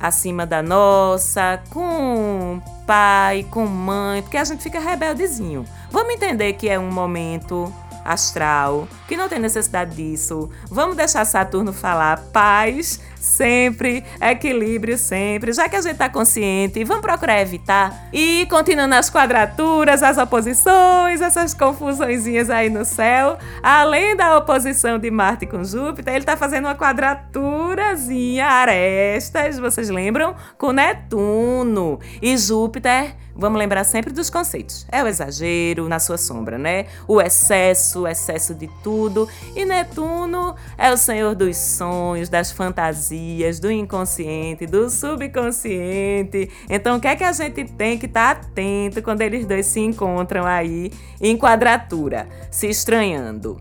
acima 0.00 0.46
da 0.46 0.62
nossa, 0.62 1.60
com 1.70 2.60
pai, 2.86 3.46
com 3.50 3.66
mãe, 3.66 4.22
porque 4.22 4.36
a 4.36 4.44
gente 4.44 4.62
fica 4.62 4.80
rebeldezinho. 4.80 5.64
Vamos 5.90 6.14
entender 6.14 6.54
que 6.54 6.68
é 6.68 6.78
um 6.78 6.90
momento 6.90 7.72
astral, 8.04 8.88
que 9.06 9.16
não 9.16 9.28
tem 9.28 9.38
necessidade 9.38 9.94
disso. 9.94 10.50
Vamos 10.70 10.96
deixar 10.96 11.24
Saturno 11.24 11.72
falar 11.72 12.18
paz 12.32 13.00
sempre, 13.20 14.02
equilíbrio 14.20 14.96
sempre, 14.96 15.52
já 15.52 15.68
que 15.68 15.76
a 15.76 15.80
gente 15.80 15.92
está 15.92 16.08
consciente, 16.08 16.82
vamos 16.84 17.02
procurar 17.02 17.40
evitar. 17.40 18.08
E 18.12 18.46
continuando 18.46 18.94
as 18.94 19.10
quadraturas, 19.10 20.02
as 20.02 20.18
oposições, 20.18 21.20
essas 21.20 21.54
confusõezinhas 21.54 22.50
aí 22.50 22.70
no 22.70 22.84
céu, 22.84 23.38
além 23.62 24.16
da 24.16 24.36
oposição 24.38 24.98
de 24.98 25.10
Marte 25.10 25.46
com 25.46 25.62
Júpiter, 25.62 26.14
ele 26.14 26.22
está 26.22 26.36
fazendo 26.36 26.64
uma 26.64 26.74
quadraturazinha, 26.74 28.46
arestas, 28.46 29.58
vocês 29.58 29.90
lembram? 29.90 30.34
Com 30.56 30.72
Netuno. 30.72 32.00
E 32.22 32.36
Júpiter 32.36 33.14
Vamos 33.34 33.58
lembrar 33.58 33.84
sempre 33.84 34.12
dos 34.12 34.28
conceitos. 34.28 34.86
É 34.90 35.02
o 35.02 35.06
exagero 35.06 35.88
na 35.88 35.98
sua 35.98 36.18
sombra, 36.18 36.58
né? 36.58 36.86
O 37.06 37.20
excesso, 37.20 38.02
o 38.02 38.08
excesso 38.08 38.54
de 38.54 38.68
tudo. 38.82 39.28
E 39.54 39.64
Netuno 39.64 40.54
é 40.76 40.92
o 40.92 40.96
senhor 40.96 41.34
dos 41.34 41.56
sonhos, 41.56 42.28
das 42.28 42.50
fantasias, 42.50 43.58
do 43.60 43.70
inconsciente, 43.70 44.66
do 44.66 44.90
subconsciente. 44.90 46.50
Então, 46.68 46.96
o 46.96 47.00
que 47.00 47.08
é 47.08 47.16
que 47.16 47.24
a 47.24 47.32
gente 47.32 47.64
tem 47.64 47.98
que 47.98 48.06
estar 48.06 48.34
tá 48.34 48.40
atento 48.40 49.02
quando 49.02 49.22
eles 49.22 49.46
dois 49.46 49.66
se 49.66 49.80
encontram 49.80 50.46
aí 50.46 50.92
em 51.20 51.36
quadratura, 51.36 52.28
se 52.50 52.68
estranhando? 52.68 53.60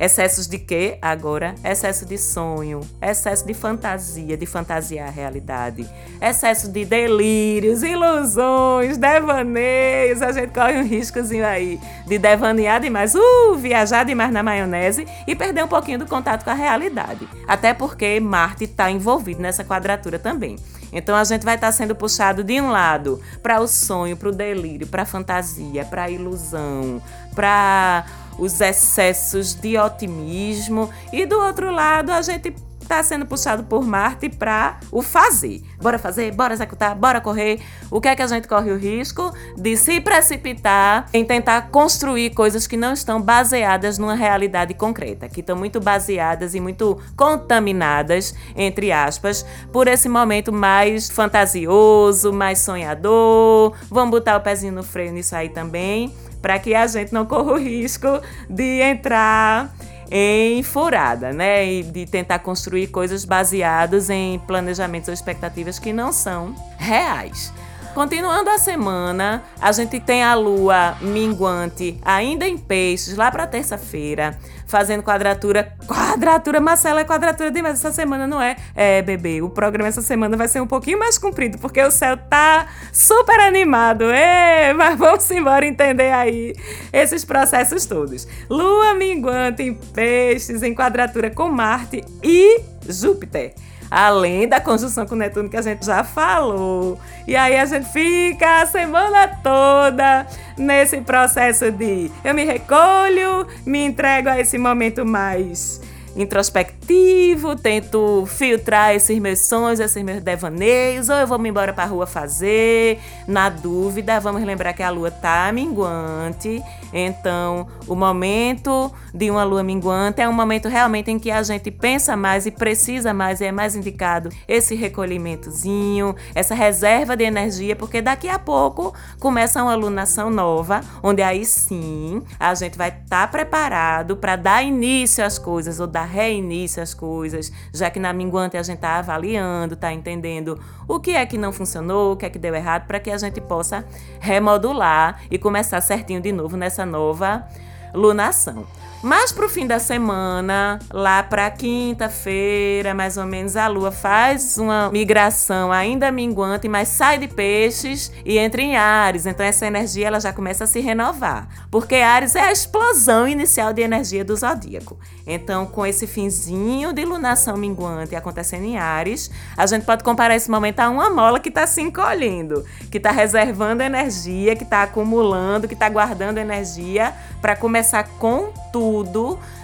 Excessos 0.00 0.46
de 0.46 0.58
quê? 0.58 0.96
Agora, 1.02 1.54
excesso 1.62 2.06
de 2.06 2.16
sonho, 2.16 2.80
excesso 3.02 3.46
de 3.46 3.52
fantasia, 3.52 4.34
de 4.34 4.46
fantasiar 4.46 5.08
a 5.08 5.10
realidade, 5.10 5.86
excesso 6.22 6.72
de 6.72 6.86
delírios, 6.86 7.82
ilusões, 7.82 8.96
devaneios. 8.96 10.22
A 10.22 10.32
gente 10.32 10.54
corre 10.54 10.78
um 10.78 10.84
riscozinho 10.84 11.44
aí 11.44 11.78
de 12.06 12.16
devanear 12.16 12.80
demais, 12.80 13.14
uh, 13.14 13.54
viajar 13.58 14.04
demais 14.04 14.32
na 14.32 14.42
maionese 14.42 15.06
e 15.26 15.36
perder 15.36 15.64
um 15.64 15.68
pouquinho 15.68 15.98
do 15.98 16.06
contato 16.06 16.44
com 16.44 16.50
a 16.50 16.54
realidade. 16.54 17.28
Até 17.46 17.74
porque 17.74 18.18
Marte 18.20 18.64
está 18.64 18.90
envolvido 18.90 19.42
nessa 19.42 19.62
quadratura 19.62 20.18
também. 20.18 20.56
Então 20.92 21.14
a 21.14 21.24
gente 21.24 21.44
vai 21.44 21.56
estar 21.56 21.68
tá 21.68 21.72
sendo 21.72 21.94
puxado 21.94 22.42
de 22.42 22.58
um 22.58 22.70
lado 22.70 23.20
para 23.42 23.60
o 23.60 23.68
sonho, 23.68 24.16
para 24.16 24.30
o 24.30 24.32
delírio, 24.32 24.86
para 24.86 25.02
a 25.02 25.06
fantasia, 25.06 25.84
para 25.84 26.04
a 26.04 26.10
ilusão, 26.10 27.02
para 27.34 28.04
os 28.40 28.60
excessos 28.60 29.54
de 29.54 29.76
otimismo 29.76 30.90
e 31.12 31.26
do 31.26 31.38
outro 31.38 31.70
lado 31.70 32.10
a 32.10 32.22
gente 32.22 32.52
está 32.90 33.04
sendo 33.04 33.24
puxado 33.24 33.62
por 33.62 33.86
Marte 33.86 34.28
para 34.28 34.80
o 34.90 35.00
fazer. 35.00 35.62
Bora 35.80 35.96
fazer, 35.96 36.34
bora 36.34 36.52
executar, 36.52 36.92
bora 36.96 37.20
correr. 37.20 37.60
O 37.88 38.00
que 38.00 38.08
é 38.08 38.16
que 38.16 38.22
a 38.22 38.26
gente 38.26 38.48
corre 38.48 38.72
o 38.72 38.76
risco 38.76 39.32
de 39.56 39.76
se 39.76 40.00
precipitar 40.00 41.06
em 41.14 41.24
tentar 41.24 41.70
construir 41.70 42.30
coisas 42.30 42.66
que 42.66 42.76
não 42.76 42.92
estão 42.92 43.22
baseadas 43.22 43.96
numa 43.96 44.16
realidade 44.16 44.74
concreta, 44.74 45.28
que 45.28 45.38
estão 45.38 45.54
muito 45.54 45.78
baseadas 45.78 46.52
e 46.56 46.60
muito 46.60 46.98
contaminadas, 47.16 48.34
entre 48.56 48.90
aspas, 48.90 49.46
por 49.72 49.86
esse 49.86 50.08
momento 50.08 50.52
mais 50.52 51.08
fantasioso, 51.08 52.32
mais 52.32 52.58
sonhador. 52.58 53.72
Vamos 53.88 54.10
botar 54.10 54.36
o 54.36 54.40
pezinho 54.40 54.72
no 54.72 54.82
freio 54.82 55.12
nisso 55.12 55.36
aí 55.36 55.48
também 55.48 56.12
para 56.40 56.58
que 56.58 56.74
a 56.74 56.86
gente 56.86 57.12
não 57.12 57.26
corra 57.26 57.52
o 57.52 57.58
risco 57.58 58.20
de 58.48 58.80
entrar 58.80 59.74
em 60.10 60.62
furada, 60.62 61.32
né? 61.32 61.64
E 61.64 61.82
de 61.82 62.06
tentar 62.06 62.40
construir 62.40 62.88
coisas 62.88 63.24
baseadas 63.24 64.10
em 64.10 64.38
planejamentos 64.40 65.08
ou 65.08 65.14
expectativas 65.14 65.78
que 65.78 65.92
não 65.92 66.12
são 66.12 66.54
reais. 66.76 67.52
Continuando 67.94 68.48
a 68.48 68.56
semana, 68.56 69.42
a 69.60 69.72
gente 69.72 69.98
tem 69.98 70.22
a 70.22 70.34
lua 70.34 70.96
minguante 71.00 71.98
ainda 72.04 72.46
em 72.46 72.56
peixes, 72.56 73.16
lá 73.16 73.32
para 73.32 73.48
terça-feira, 73.48 74.38
fazendo 74.64 75.02
quadratura. 75.02 75.72
Quadratura, 75.88 76.60
Marcela, 76.60 77.00
é 77.00 77.04
quadratura 77.04 77.50
demais 77.50 77.74
essa 77.74 77.92
semana, 77.92 78.28
não 78.28 78.40
é? 78.40 78.56
É, 78.76 79.02
bebê, 79.02 79.42
o 79.42 79.50
programa 79.50 79.88
essa 79.88 80.02
semana 80.02 80.36
vai 80.36 80.46
ser 80.46 80.60
um 80.60 80.68
pouquinho 80.68 81.00
mais 81.00 81.18
comprido, 81.18 81.58
porque 81.58 81.82
o 81.82 81.90
céu 81.90 82.16
tá 82.16 82.68
super 82.92 83.40
animado. 83.40 84.04
Ê, 84.04 84.72
mas 84.72 84.96
vamos 84.96 85.28
embora 85.32 85.66
entender 85.66 86.12
aí 86.12 86.54
esses 86.92 87.24
processos 87.24 87.86
todos. 87.86 88.26
Lua 88.48 88.94
minguante 88.94 89.64
em 89.64 89.74
peixes, 89.74 90.62
em 90.62 90.74
quadratura 90.74 91.28
com 91.28 91.48
Marte 91.48 92.04
e 92.22 92.60
Júpiter 92.88 93.52
além 93.90 94.46
da 94.46 94.60
conjunção 94.60 95.06
com 95.06 95.14
Netuno 95.14 95.48
que 95.48 95.56
a 95.56 95.62
gente 95.62 95.84
já 95.84 96.04
falou. 96.04 96.98
E 97.26 97.34
aí 97.34 97.56
a 97.56 97.64
gente 97.64 97.90
fica 97.92 98.62
a 98.62 98.66
semana 98.66 99.28
toda 99.42 100.26
nesse 100.56 101.00
processo 101.00 101.70
de 101.72 102.10
eu 102.24 102.34
me 102.34 102.44
recolho, 102.44 103.46
me 103.66 103.84
entrego 103.84 104.28
a 104.28 104.38
esse 104.38 104.56
momento 104.56 105.04
mais 105.04 105.80
introspectivo, 106.16 107.56
tento 107.56 108.26
filtrar 108.26 108.94
esses 108.94 109.18
meus 109.18 109.38
sonhos, 109.40 109.80
esses 109.80 110.02
meus 110.02 110.22
devaneios, 110.22 111.08
ou 111.08 111.16
eu 111.16 111.26
vou 111.26 111.38
me 111.38 111.48
embora 111.48 111.72
para 111.72 111.84
a 111.84 111.86
rua 111.86 112.06
fazer. 112.06 112.98
Na 113.26 113.48
dúvida, 113.48 114.18
vamos 114.20 114.42
lembrar 114.42 114.72
que 114.72 114.82
a 114.82 114.90
lua 114.90 115.10
tá 115.10 115.50
minguante, 115.52 116.62
então 116.92 117.66
o 117.86 117.94
momento 117.94 118.92
de 119.14 119.30
uma 119.30 119.44
lua 119.44 119.62
minguante 119.62 120.20
é 120.20 120.28
um 120.28 120.32
momento 120.32 120.68
realmente 120.68 121.10
em 121.10 121.18
que 121.18 121.30
a 121.30 121.42
gente 121.42 121.70
pensa 121.70 122.16
mais 122.16 122.46
e 122.46 122.50
precisa 122.50 123.12
mais 123.12 123.40
e 123.40 123.44
é 123.44 123.52
mais 123.52 123.74
indicado 123.74 124.28
esse 124.46 124.74
recolhimentozinho, 124.74 126.14
essa 126.34 126.54
reserva 126.54 127.16
de 127.16 127.24
energia, 127.24 127.74
porque 127.76 128.00
daqui 128.00 128.28
a 128.28 128.38
pouco 128.38 128.94
começa 129.18 129.62
uma 129.62 129.74
lunação 129.74 130.30
nova, 130.30 130.80
onde 131.02 131.22
aí 131.22 131.44
sim 131.44 132.22
a 132.38 132.54
gente 132.54 132.76
vai 132.76 132.88
estar 132.88 133.26
tá 133.26 133.28
preparado 133.28 134.16
para 134.16 134.36
dar 134.36 134.62
início 134.62 135.24
às 135.24 135.38
coisas 135.38 135.80
ou 135.80 135.86
dar 135.86 136.04
reinício 136.04 136.82
às 136.82 136.94
coisas, 136.94 137.52
já 137.72 137.90
que 137.90 137.98
na 137.98 138.12
minguante 138.12 138.56
a 138.56 138.62
gente 138.62 138.76
está 138.76 138.98
avaliando, 138.98 139.74
está 139.74 139.92
entendendo 139.92 140.58
o 140.88 140.98
que 140.98 141.12
é 141.12 141.24
que 141.24 141.38
não 141.38 141.52
funcionou, 141.52 142.12
o 142.12 142.16
que 142.16 142.26
é 142.26 142.30
que 142.30 142.38
deu 142.38 142.54
errado, 142.54 142.86
para 142.86 142.98
que 142.98 143.10
a 143.10 143.18
gente 143.18 143.40
possa 143.40 143.84
remodular 144.18 145.20
e 145.30 145.38
começar 145.38 145.80
certinho 145.80 146.20
de 146.20 146.32
novo 146.32 146.56
nessa 146.56 146.79
nova 146.86 147.46
lunação. 147.94 148.66
Mas 149.02 149.32
pro 149.32 149.48
fim 149.48 149.66
da 149.66 149.78
semana, 149.78 150.78
lá 150.92 151.22
para 151.22 151.50
quinta-feira, 151.50 152.92
mais 152.92 153.16
ou 153.16 153.24
menos, 153.24 153.56
a 153.56 153.66
lua 153.66 153.90
faz 153.90 154.58
uma 154.58 154.90
migração 154.90 155.72
ainda 155.72 156.12
minguante, 156.12 156.68
mas 156.68 156.88
sai 156.88 157.16
de 157.16 157.26
peixes 157.26 158.12
e 158.26 158.36
entra 158.36 158.60
em 158.60 158.76
Ares. 158.76 159.24
Então 159.24 159.44
essa 159.44 159.66
energia 159.66 160.08
ela 160.08 160.20
já 160.20 160.34
começa 160.34 160.64
a 160.64 160.66
se 160.66 160.80
renovar, 160.80 161.48
porque 161.70 161.94
Ares 161.94 162.36
é 162.36 162.40
a 162.42 162.52
explosão 162.52 163.26
inicial 163.26 163.72
de 163.72 163.80
energia 163.80 164.22
do 164.22 164.36
zodíaco. 164.36 164.98
Então, 165.26 165.64
com 165.64 165.86
esse 165.86 166.06
finzinho 166.06 166.92
de 166.92 167.04
lunação 167.04 167.56
minguante 167.56 168.14
acontecendo 168.14 168.64
em 168.64 168.76
Ares, 168.76 169.30
a 169.56 169.64
gente 169.66 169.86
pode 169.86 170.04
comparar 170.04 170.36
esse 170.36 170.50
momento 170.50 170.80
a 170.80 170.90
uma 170.90 171.08
mola 171.08 171.40
que 171.40 171.48
está 171.48 171.66
se 171.66 171.80
encolhendo, 171.80 172.66
que 172.90 172.98
está 172.98 173.12
reservando 173.12 173.82
energia, 173.82 174.54
que 174.54 174.64
está 174.64 174.82
acumulando, 174.82 175.66
que 175.66 175.74
está 175.74 175.88
guardando 175.88 176.36
energia 176.36 177.14
para 177.40 177.56
começar 177.56 178.06
com 178.18 178.52
tudo 178.70 178.89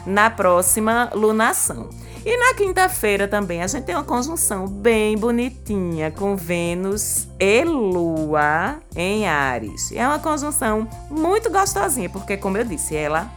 na 0.06 0.30
próxima 0.30 1.10
lunação. 1.14 1.88
E 2.24 2.36
na 2.36 2.54
quinta-feira 2.54 3.28
também 3.28 3.62
a 3.62 3.66
gente 3.66 3.84
tem 3.84 3.94
uma 3.94 4.02
conjunção 4.02 4.66
bem 4.66 5.16
bonitinha 5.16 6.10
com 6.10 6.34
Vênus 6.34 7.28
e 7.38 7.62
Lua 7.62 8.78
em 8.96 9.28
Ares. 9.28 9.92
É 9.92 10.06
uma 10.06 10.18
conjunção 10.18 10.88
muito 11.08 11.50
gostosinha, 11.50 12.10
porque, 12.10 12.36
como 12.36 12.58
eu 12.58 12.64
disse, 12.64 12.96
ela 12.96 13.30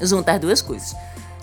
junta 0.00 0.32
as 0.32 0.40
duas 0.40 0.60
coisas 0.60 0.96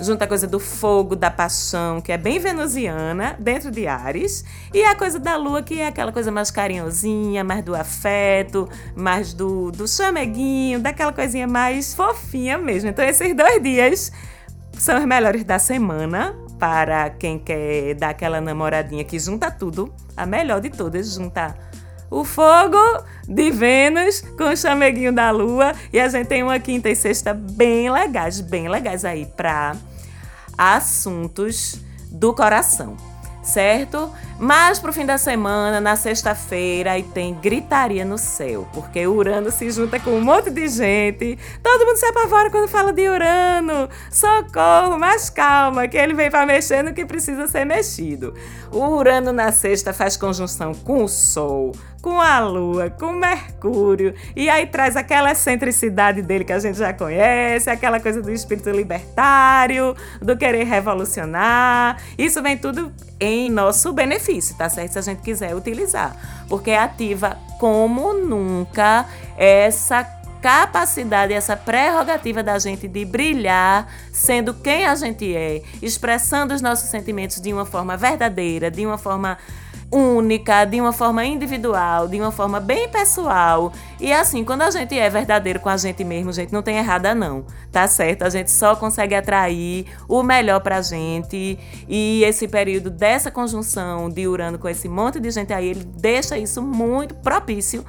junta 0.03 0.25
a 0.25 0.27
coisa 0.27 0.45
do 0.45 0.59
fogo, 0.59 1.15
da 1.15 1.31
paixão, 1.31 2.01
que 2.01 2.11
é 2.11 2.17
bem 2.17 2.37
venusiana, 2.39 3.35
dentro 3.39 3.71
de 3.71 3.87
Ares, 3.87 4.43
e 4.73 4.83
a 4.83 4.95
coisa 4.95 5.19
da 5.19 5.35
lua, 5.35 5.63
que 5.63 5.79
é 5.79 5.87
aquela 5.87 6.11
coisa 6.11 6.31
mais 6.31 6.51
carinhosinha, 6.51 7.43
mais 7.43 7.63
do 7.63 7.73
afeto, 7.73 8.69
mais 8.95 9.33
do, 9.33 9.71
do 9.71 9.87
chameguinho, 9.87 10.79
daquela 10.79 11.13
coisinha 11.13 11.47
mais 11.47 11.93
fofinha 11.93 12.57
mesmo. 12.57 12.89
Então, 12.89 13.03
esses 13.05 13.35
dois 13.35 13.63
dias 13.63 14.11
são 14.73 14.99
os 14.99 15.05
melhores 15.05 15.43
da 15.43 15.57
semana 15.57 16.35
para 16.59 17.09
quem 17.09 17.39
quer 17.39 17.95
dar 17.95 18.09
aquela 18.09 18.39
namoradinha 18.39 19.03
que 19.03 19.17
junta 19.17 19.49
tudo. 19.49 19.93
A 20.15 20.25
melhor 20.25 20.61
de 20.61 20.69
todas, 20.69 21.13
junta 21.13 21.55
o 22.13 22.23
fogo 22.23 22.77
de 23.27 23.49
Vênus 23.49 24.21
com 24.37 24.45
o 24.45 24.55
chameguinho 24.55 25.11
da 25.11 25.31
Lua. 25.31 25.73
E 25.91 25.99
a 25.99 26.07
gente 26.07 26.27
tem 26.27 26.43
uma 26.43 26.59
quinta 26.59 26.89
e 26.89 26.95
sexta 26.95 27.33
bem 27.33 27.89
legais, 27.91 28.39
bem 28.39 28.69
legais 28.69 29.03
aí 29.03 29.25
para 29.25 29.75
assuntos 30.57 31.75
do 32.09 32.33
coração 32.33 32.95
certo? 33.43 34.09
Mas 34.43 34.77
pro 34.77 34.91
fim 34.91 35.05
da 35.05 35.17
semana, 35.17 35.79
na 35.79 35.95
sexta-feira, 35.95 36.91
aí 36.91 37.01
tem 37.01 37.33
gritaria 37.33 38.03
no 38.03 38.17
céu, 38.17 38.67
porque 38.73 39.07
Urano 39.07 39.49
se 39.49 39.71
junta 39.71 39.97
com 40.01 40.09
um 40.09 40.21
monte 40.21 40.49
de 40.49 40.67
gente. 40.67 41.39
Todo 41.63 41.85
mundo 41.85 41.95
se 41.95 42.05
apavora 42.07 42.49
quando 42.49 42.67
fala 42.67 42.91
de 42.91 43.07
Urano. 43.07 43.87
Socorro, 44.11 44.99
mas 44.99 45.29
calma, 45.29 45.87
que 45.87 45.95
ele 45.95 46.13
vem 46.13 46.29
para 46.29 46.45
mexer 46.45 46.83
no 46.83 46.93
que 46.93 47.05
precisa 47.05 47.47
ser 47.47 47.63
mexido. 47.63 48.33
O 48.69 48.79
Urano 48.79 49.31
na 49.31 49.49
sexta 49.53 49.93
faz 49.93 50.17
conjunção 50.17 50.73
com 50.73 51.05
o 51.05 51.07
Sol, 51.07 51.71
com 52.01 52.19
a 52.19 52.39
Lua, 52.41 52.89
com 52.89 53.13
Mercúrio, 53.13 54.13
e 54.35 54.49
aí 54.49 54.67
traz 54.67 54.97
aquela 54.97 55.31
excentricidade 55.31 56.21
dele 56.21 56.43
que 56.43 56.51
a 56.51 56.59
gente 56.59 56.77
já 56.77 56.91
conhece, 56.91 57.69
aquela 57.69 57.97
coisa 57.97 58.21
do 58.21 58.29
espírito 58.29 58.69
libertário, 58.71 59.95
do 60.21 60.35
querer 60.35 60.65
revolucionar. 60.65 61.97
Isso 62.17 62.41
vem 62.43 62.57
tudo 62.57 62.91
em 63.21 63.49
nosso 63.49 63.93
benefício, 63.93 64.32
tá 64.57 64.69
certo? 64.69 64.93
Se 64.93 64.99
a 64.99 65.01
gente 65.01 65.21
quiser 65.21 65.55
utilizar, 65.55 66.15
porque 66.47 66.71
ativa 66.71 67.37
como 67.59 68.13
nunca 68.13 69.05
essa 69.37 70.03
capacidade, 70.41 71.31
essa 71.31 71.55
prerrogativa 71.55 72.43
da 72.43 72.59
gente 72.59 72.85
de 72.85 73.05
brilhar 73.05 73.87
sendo 74.11 74.53
quem 74.53 74.85
a 74.85 74.93
gente 74.93 75.33
é, 75.33 75.61
expressando 75.81 76.53
os 76.53 76.61
nossos 76.61 76.89
sentimentos 76.89 77.39
de 77.39 77.53
uma 77.53 77.65
forma 77.65 77.95
verdadeira, 77.95 78.69
de 78.69 78.85
uma 78.85 78.97
forma 78.97 79.37
única, 79.93 80.65
de 80.65 80.81
uma 80.81 80.91
forma 80.91 81.23
individual, 81.23 82.07
de 82.07 82.19
uma 82.19 82.31
forma 82.31 82.59
bem 82.59 82.89
pessoal. 82.89 83.71
E 83.99 84.11
assim, 84.11 84.43
quando 84.43 84.63
a 84.63 84.71
gente 84.71 84.97
é 84.97 85.09
verdadeiro 85.09 85.59
com 85.59 85.69
a 85.69 85.77
gente 85.77 86.03
mesmo, 86.03 86.33
gente, 86.33 86.51
não 86.51 86.63
tem 86.63 86.77
errada 86.77 87.13
não, 87.13 87.45
tá 87.71 87.87
certo? 87.87 88.23
A 88.23 88.29
gente 88.29 88.49
só 88.49 88.75
consegue 88.75 89.13
atrair 89.13 89.85
o 90.07 90.23
melhor 90.23 90.59
pra 90.61 90.81
gente. 90.81 91.59
E 91.87 92.23
esse 92.23 92.47
período 92.47 92.89
dessa 92.89 93.29
conjunção 93.29 94.09
de 94.09 94.27
Urano 94.27 94.57
com 94.57 94.67
esse 94.67 94.89
monte 94.89 95.19
de 95.19 95.29
gente 95.29 95.53
aí, 95.53 95.67
ele 95.67 95.83
deixa 95.83 96.37
isso 96.37 96.61
muito 96.61 97.13
propício 97.15 97.85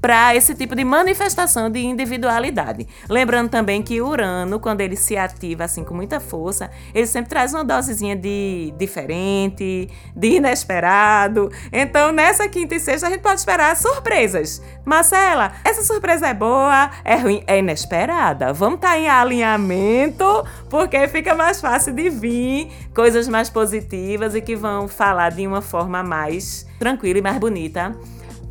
para 0.00 0.34
esse 0.34 0.54
tipo 0.54 0.74
de 0.74 0.84
manifestação 0.84 1.68
de 1.68 1.80
individualidade. 1.80 2.86
Lembrando 3.08 3.50
também 3.50 3.82
que 3.82 4.00
Urano, 4.00 4.58
quando 4.58 4.80
ele 4.80 4.96
se 4.96 5.16
ativa 5.16 5.64
assim 5.64 5.84
com 5.84 5.94
muita 5.94 6.18
força, 6.18 6.70
ele 6.94 7.06
sempre 7.06 7.28
traz 7.28 7.52
uma 7.52 7.64
dosezinha 7.64 8.16
de 8.16 8.72
diferente, 8.78 9.88
de 10.16 10.28
inesperado. 10.28 11.50
Então, 11.72 12.12
nessa 12.12 12.48
quinta 12.48 12.74
e 12.74 12.80
sexta, 12.80 13.06
a 13.06 13.10
gente 13.10 13.20
pode 13.20 13.40
esperar 13.40 13.76
surpresas. 13.76 14.62
Marcela, 14.84 15.52
essa 15.64 15.82
surpresa 15.82 16.28
é 16.28 16.34
boa, 16.34 16.90
é 17.04 17.16
ruim, 17.16 17.42
é 17.46 17.58
inesperada. 17.58 18.52
Vamos 18.52 18.76
estar 18.76 18.90
tá 18.90 18.98
em 18.98 19.08
alinhamento, 19.08 20.44
porque 20.68 21.06
fica 21.08 21.34
mais 21.34 21.60
fácil 21.60 21.92
de 21.92 22.08
vir 22.08 22.68
coisas 22.94 23.28
mais 23.28 23.50
positivas 23.50 24.34
e 24.34 24.40
que 24.40 24.56
vão 24.56 24.88
falar 24.88 25.30
de 25.30 25.46
uma 25.46 25.60
forma 25.60 26.02
mais 26.02 26.66
tranquila 26.78 27.18
e 27.18 27.22
mais 27.22 27.38
bonita 27.38 27.94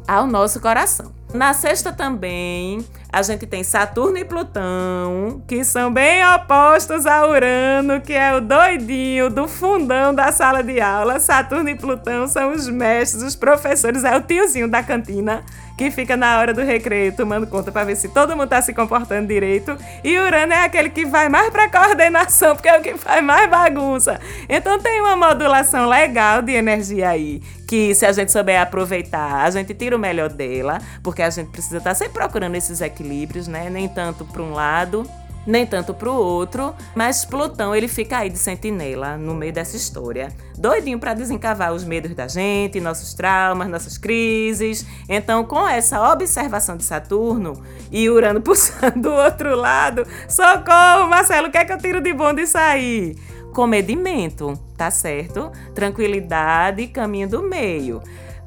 ao 0.07 0.25
nosso 0.27 0.59
coração. 0.59 1.18
Na 1.33 1.53
sexta 1.53 1.91
também, 1.91 2.83
a 3.11 3.23
gente 3.23 3.47
tem 3.47 3.63
Saturno 3.63 4.17
e 4.17 4.23
Plutão, 4.23 5.41
que 5.47 5.63
são 5.63 5.91
bem 5.91 6.23
opostos 6.35 7.07
a 7.07 7.27
Urano, 7.27 7.99
que 8.01 8.13
é 8.13 8.35
o 8.35 8.39
doidinho 8.39 9.31
do 9.31 9.47
fundão 9.47 10.13
da 10.13 10.31
sala 10.31 10.63
de 10.63 10.79
aula. 10.79 11.19
Saturno 11.19 11.69
e 11.69 11.75
Plutão 11.75 12.27
são 12.27 12.51
os 12.51 12.69
mestres, 12.69 13.23
os 13.23 13.35
professores, 13.35 14.03
é 14.03 14.15
o 14.15 14.21
tiozinho 14.21 14.67
da 14.67 14.83
cantina 14.83 15.43
que 15.79 15.89
fica 15.89 16.17
na 16.17 16.37
hora 16.37 16.53
do 16.53 16.61
recreio 16.61 17.15
tomando 17.15 17.47
conta 17.47 17.71
para 17.71 17.85
ver 17.85 17.95
se 17.95 18.09
todo 18.09 18.35
mundo 18.35 18.49
tá 18.49 18.61
se 18.61 18.73
comportando 18.73 19.25
direito. 19.29 19.77
E 20.03 20.19
Urano 20.19 20.51
é 20.51 20.65
aquele 20.65 20.89
que 20.89 21.05
vai 21.05 21.29
mais 21.29 21.49
para 21.51 21.69
coordenação, 21.69 22.53
porque 22.53 22.67
é 22.67 22.77
o 22.77 22.81
que 22.81 22.97
faz 22.97 23.23
mais 23.23 23.49
bagunça. 23.49 24.19
Então 24.49 24.77
tem 24.77 24.99
uma 24.99 25.15
modulação 25.15 25.87
legal 25.87 26.41
de 26.41 26.51
energia 26.51 27.07
aí, 27.07 27.41
que 27.65 27.95
se 27.95 28.05
a 28.05 28.11
gente 28.11 28.29
souber 28.29 28.59
aproveitar, 28.59 29.45
a 29.45 29.49
gente 29.51 29.73
tira 29.73 29.95
o 29.95 29.99
melhor 29.99 30.27
dela, 30.27 30.79
porque 31.01 31.21
a 31.21 31.29
gente 31.29 31.49
precisa 31.49 31.77
estar 31.77 31.91
tá 31.91 31.95
sempre 31.95 32.15
procurando 32.15 32.55
esses 32.55 32.81
equilíbrios, 32.81 32.98
né? 33.47 33.69
Nem 33.69 33.87
tanto 33.87 34.25
para 34.25 34.41
um 34.41 34.53
lado 34.53 35.09
nem 35.45 35.65
tanto 35.65 35.93
para 35.93 36.09
o 36.09 36.15
outro, 36.15 36.73
mas 36.95 37.25
Plutão 37.25 37.75
ele 37.75 37.87
fica 37.87 38.19
aí 38.19 38.29
de 38.29 38.37
sentinela 38.37 39.17
no 39.17 39.33
meio 39.33 39.51
dessa 39.51 39.75
história, 39.75 40.29
doidinho 40.57 40.99
para 40.99 41.13
desencavar 41.13 41.73
os 41.73 41.83
medos 41.83 42.13
da 42.13 42.27
gente, 42.27 42.79
nossos 42.79 43.13
traumas, 43.13 43.67
nossas 43.67 43.97
crises. 43.97 44.85
Então, 45.07 45.43
com 45.43 45.67
essa 45.67 46.11
observação 46.11 46.77
de 46.77 46.83
Saturno 46.83 47.61
e 47.91 48.09
Urano 48.09 48.41
pulsando 48.41 49.01
do 49.01 49.11
outro 49.11 49.55
lado, 49.55 50.05
socorro, 50.27 51.09
Marcelo, 51.09 51.47
o 51.47 51.51
que 51.51 51.57
é 51.57 51.65
que 51.65 51.73
eu 51.73 51.77
tiro 51.77 52.01
de 52.01 52.13
bom 52.13 52.33
disso 52.33 52.57
aí? 52.57 53.15
Comedimento, 53.53 54.53
tá 54.77 54.91
certo? 54.91 55.51
Tranquilidade, 55.73 56.87
caminho 56.87 57.27
do 57.27 57.41
meio 57.41 58.01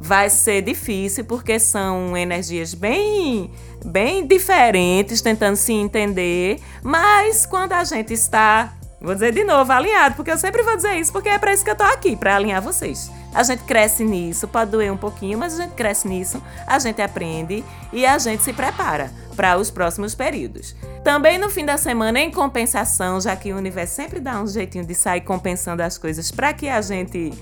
vai 0.05 0.29
ser 0.29 0.63
difícil 0.63 1.25
porque 1.25 1.61
são 1.61 2.17
energias 2.17 2.75
bem 2.75 3.53
bem 3.85 4.27
diferentes, 4.27 5.21
tentando 5.21 5.57
se 5.57 5.73
entender, 5.73 6.61
mas 6.83 7.47
quando 7.47 7.73
a 7.73 7.85
gente 7.85 8.13
está, 8.13 8.73
vou 9.01 9.15
dizer 9.15 9.33
de 9.33 9.45
novo, 9.45 9.73
alinhado, 9.73 10.15
porque 10.15 10.31
eu 10.31 10.39
sempre 10.39 10.63
vou 10.63 10.77
dizer 10.77 10.95
isso, 10.95 11.13
porque 11.13 11.29
é 11.29 11.39
para 11.39 11.53
isso 11.53 11.65
que 11.65 11.71
eu 11.71 11.77
tô 11.77 11.85
aqui, 11.85 12.17
para 12.17 12.37
alinhar 12.37 12.63
vocês. 12.63 13.11
A 13.35 13.43
gente 13.43 13.65
cresce 13.65 14.05
nisso, 14.05 14.47
pode 14.47 14.71
doer 14.71 14.93
um 14.93 14.97
pouquinho, 14.97 15.39
mas 15.39 15.59
a 15.59 15.63
gente 15.63 15.75
cresce 15.75 16.07
nisso, 16.07 16.43
a 16.67 16.79
gente 16.79 17.01
aprende 17.01 17.65
e 17.93 18.05
a 18.05 18.19
gente 18.19 18.43
se 18.43 18.53
prepara 18.53 19.11
para 19.35 19.57
os 19.57 19.71
próximos 19.71 20.15
períodos. 20.15 20.77
Também 21.03 21.39
no 21.39 21.49
fim 21.49 21.65
da 21.65 21.79
semana, 21.79 22.21
em 22.21 22.31
compensação, 22.31 23.21
já 23.21 23.35
que 23.35 23.53
o 23.53 23.57
universo 23.57 23.95
sempre 23.95 24.21
dá 24.21 24.41
um 24.41 24.47
jeitinho 24.47 24.85
de 24.85 24.95
sair 24.95 25.23
compensando 25.23 25.83
as 25.83 25.97
coisas 25.97 26.31
para 26.31 26.53
que 26.53 26.69
a 26.69 26.81
gente 26.81 27.33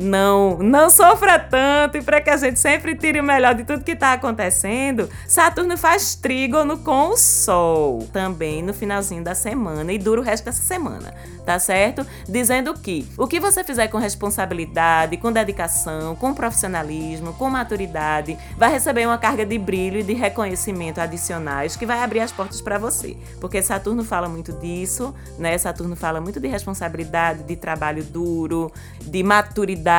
não 0.00 0.56
não 0.58 0.88
sofra 0.88 1.38
tanto 1.38 1.98
e 1.98 2.02
para 2.02 2.20
que 2.20 2.30
a 2.30 2.36
gente 2.36 2.58
sempre 2.58 2.96
tire 2.96 3.20
o 3.20 3.22
melhor 3.22 3.54
de 3.54 3.64
tudo 3.64 3.84
que 3.84 3.92
está 3.92 4.14
acontecendo, 4.14 5.08
Saturno 5.28 5.76
faz 5.76 6.14
trígono 6.14 6.78
com 6.78 7.10
o 7.10 7.16
Sol 7.16 8.08
também 8.12 8.62
no 8.62 8.72
finalzinho 8.72 9.22
da 9.22 9.34
semana 9.34 9.92
e 9.92 9.98
dura 9.98 10.20
o 10.20 10.24
resto 10.24 10.46
dessa 10.46 10.62
semana, 10.62 11.12
tá 11.44 11.58
certo? 11.58 12.06
Dizendo 12.26 12.72
que 12.74 13.06
o 13.18 13.26
que 13.26 13.38
você 13.38 13.62
fizer 13.62 13.88
com 13.88 13.98
responsabilidade, 13.98 15.18
com 15.18 15.30
dedicação, 15.30 16.16
com 16.16 16.32
profissionalismo, 16.32 17.34
com 17.34 17.50
maturidade, 17.50 18.38
vai 18.56 18.70
receber 18.70 19.06
uma 19.06 19.18
carga 19.18 19.44
de 19.44 19.58
brilho 19.58 20.00
e 20.00 20.02
de 20.02 20.14
reconhecimento 20.14 21.00
adicionais 21.00 21.76
que 21.76 21.84
vai 21.84 22.02
abrir 22.02 22.20
as 22.20 22.32
portas 22.32 22.62
para 22.62 22.78
você, 22.78 23.16
porque 23.40 23.62
Saturno 23.62 24.02
fala 24.02 24.28
muito 24.28 24.52
disso, 24.54 25.14
né? 25.38 25.58
Saturno 25.58 25.94
fala 25.94 26.20
muito 26.20 26.40
de 26.40 26.48
responsabilidade, 26.48 27.42
de 27.42 27.56
trabalho 27.56 28.02
duro, 28.02 28.72
de 29.02 29.22
maturidade 29.22 29.89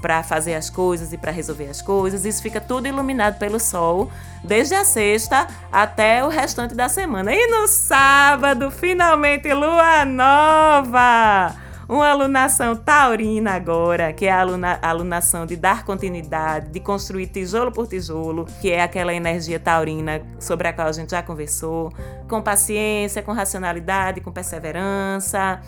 para 0.00 0.22
fazer 0.22 0.54
as 0.54 0.70
coisas 0.70 1.12
e 1.12 1.18
para 1.18 1.30
resolver 1.30 1.68
as 1.68 1.82
coisas. 1.82 2.24
Isso 2.24 2.42
fica 2.42 2.60
tudo 2.60 2.86
iluminado 2.86 3.38
pelo 3.38 3.58
sol, 3.58 4.10
desde 4.44 4.74
a 4.74 4.84
sexta 4.84 5.46
até 5.70 6.24
o 6.24 6.28
restante 6.28 6.74
da 6.74 6.88
semana. 6.88 7.32
E 7.32 7.46
no 7.48 7.66
sábado, 7.68 8.70
finalmente, 8.70 9.52
lua 9.52 10.04
nova! 10.04 11.54
Uma 11.88 12.10
alunação 12.10 12.76
taurina 12.76 13.52
agora, 13.52 14.12
que 14.12 14.26
é 14.26 14.30
a 14.30 14.40
aluna, 14.40 14.78
alunação 14.82 15.46
de 15.46 15.56
dar 15.56 15.86
continuidade, 15.86 16.68
de 16.68 16.80
construir 16.80 17.28
tijolo 17.28 17.72
por 17.72 17.86
tijolo, 17.88 18.44
que 18.60 18.70
é 18.70 18.82
aquela 18.82 19.14
energia 19.14 19.58
taurina 19.58 20.20
sobre 20.38 20.68
a 20.68 20.72
qual 20.74 20.86
a 20.86 20.92
gente 20.92 21.12
já 21.12 21.22
conversou, 21.22 21.90
com 22.28 22.42
paciência, 22.42 23.22
com 23.22 23.32
racionalidade, 23.32 24.20
com 24.20 24.30
perseverança. 24.30 25.62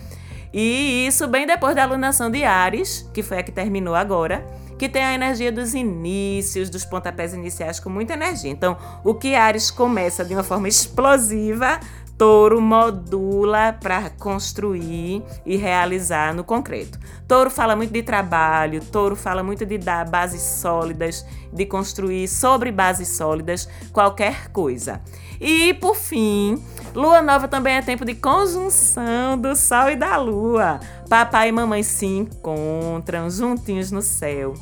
E 0.53 1.07
isso 1.07 1.27
bem 1.27 1.47
depois 1.47 1.75
da 1.75 1.83
alunação 1.83 2.29
de 2.29 2.43
Ares, 2.43 3.09
que 3.13 3.23
foi 3.23 3.39
a 3.39 3.43
que 3.43 3.51
terminou 3.51 3.95
agora, 3.95 4.45
que 4.77 4.89
tem 4.89 5.03
a 5.03 5.13
energia 5.13 5.51
dos 5.51 5.73
inícios, 5.73 6.69
dos 6.69 6.83
pontapés 6.83 7.33
iniciais 7.33 7.79
com 7.79 7.89
muita 7.89 8.13
energia. 8.13 8.49
Então, 8.49 8.75
o 9.03 9.13
que 9.13 9.35
Ares 9.35 9.69
começa 9.69 10.25
de 10.25 10.33
uma 10.33 10.43
forma 10.43 10.67
explosiva, 10.67 11.79
Touro 12.17 12.61
modula 12.61 13.73
para 13.81 14.11
construir 14.11 15.23
e 15.43 15.57
realizar 15.57 16.35
no 16.35 16.43
concreto. 16.43 16.99
Touro 17.27 17.49
fala 17.49 17.75
muito 17.75 17.91
de 17.91 18.03
trabalho, 18.03 18.79
Touro 18.83 19.15
fala 19.15 19.41
muito 19.41 19.65
de 19.65 19.77
dar 19.79 20.07
bases 20.07 20.41
sólidas, 20.41 21.25
de 21.51 21.65
construir 21.65 22.27
sobre 22.27 22.71
bases 22.71 23.07
sólidas 23.07 23.67
qualquer 23.91 24.49
coisa. 24.49 25.01
E 25.43 25.73
por 25.73 25.95
fim, 25.95 26.63
Lua 26.93 27.19
nova 27.19 27.47
também 27.47 27.73
é 27.73 27.81
tempo 27.81 28.05
de 28.05 28.13
conjunção 28.13 29.35
do 29.35 29.55
Sol 29.55 29.89
e 29.89 29.95
da 29.95 30.15
Lua. 30.17 30.79
Papai 31.09 31.49
e 31.49 31.51
mamãe 31.51 31.81
se 31.81 32.05
encontram 32.05 33.27
juntinhos 33.27 33.91
no 33.91 34.03
céu. 34.03 34.53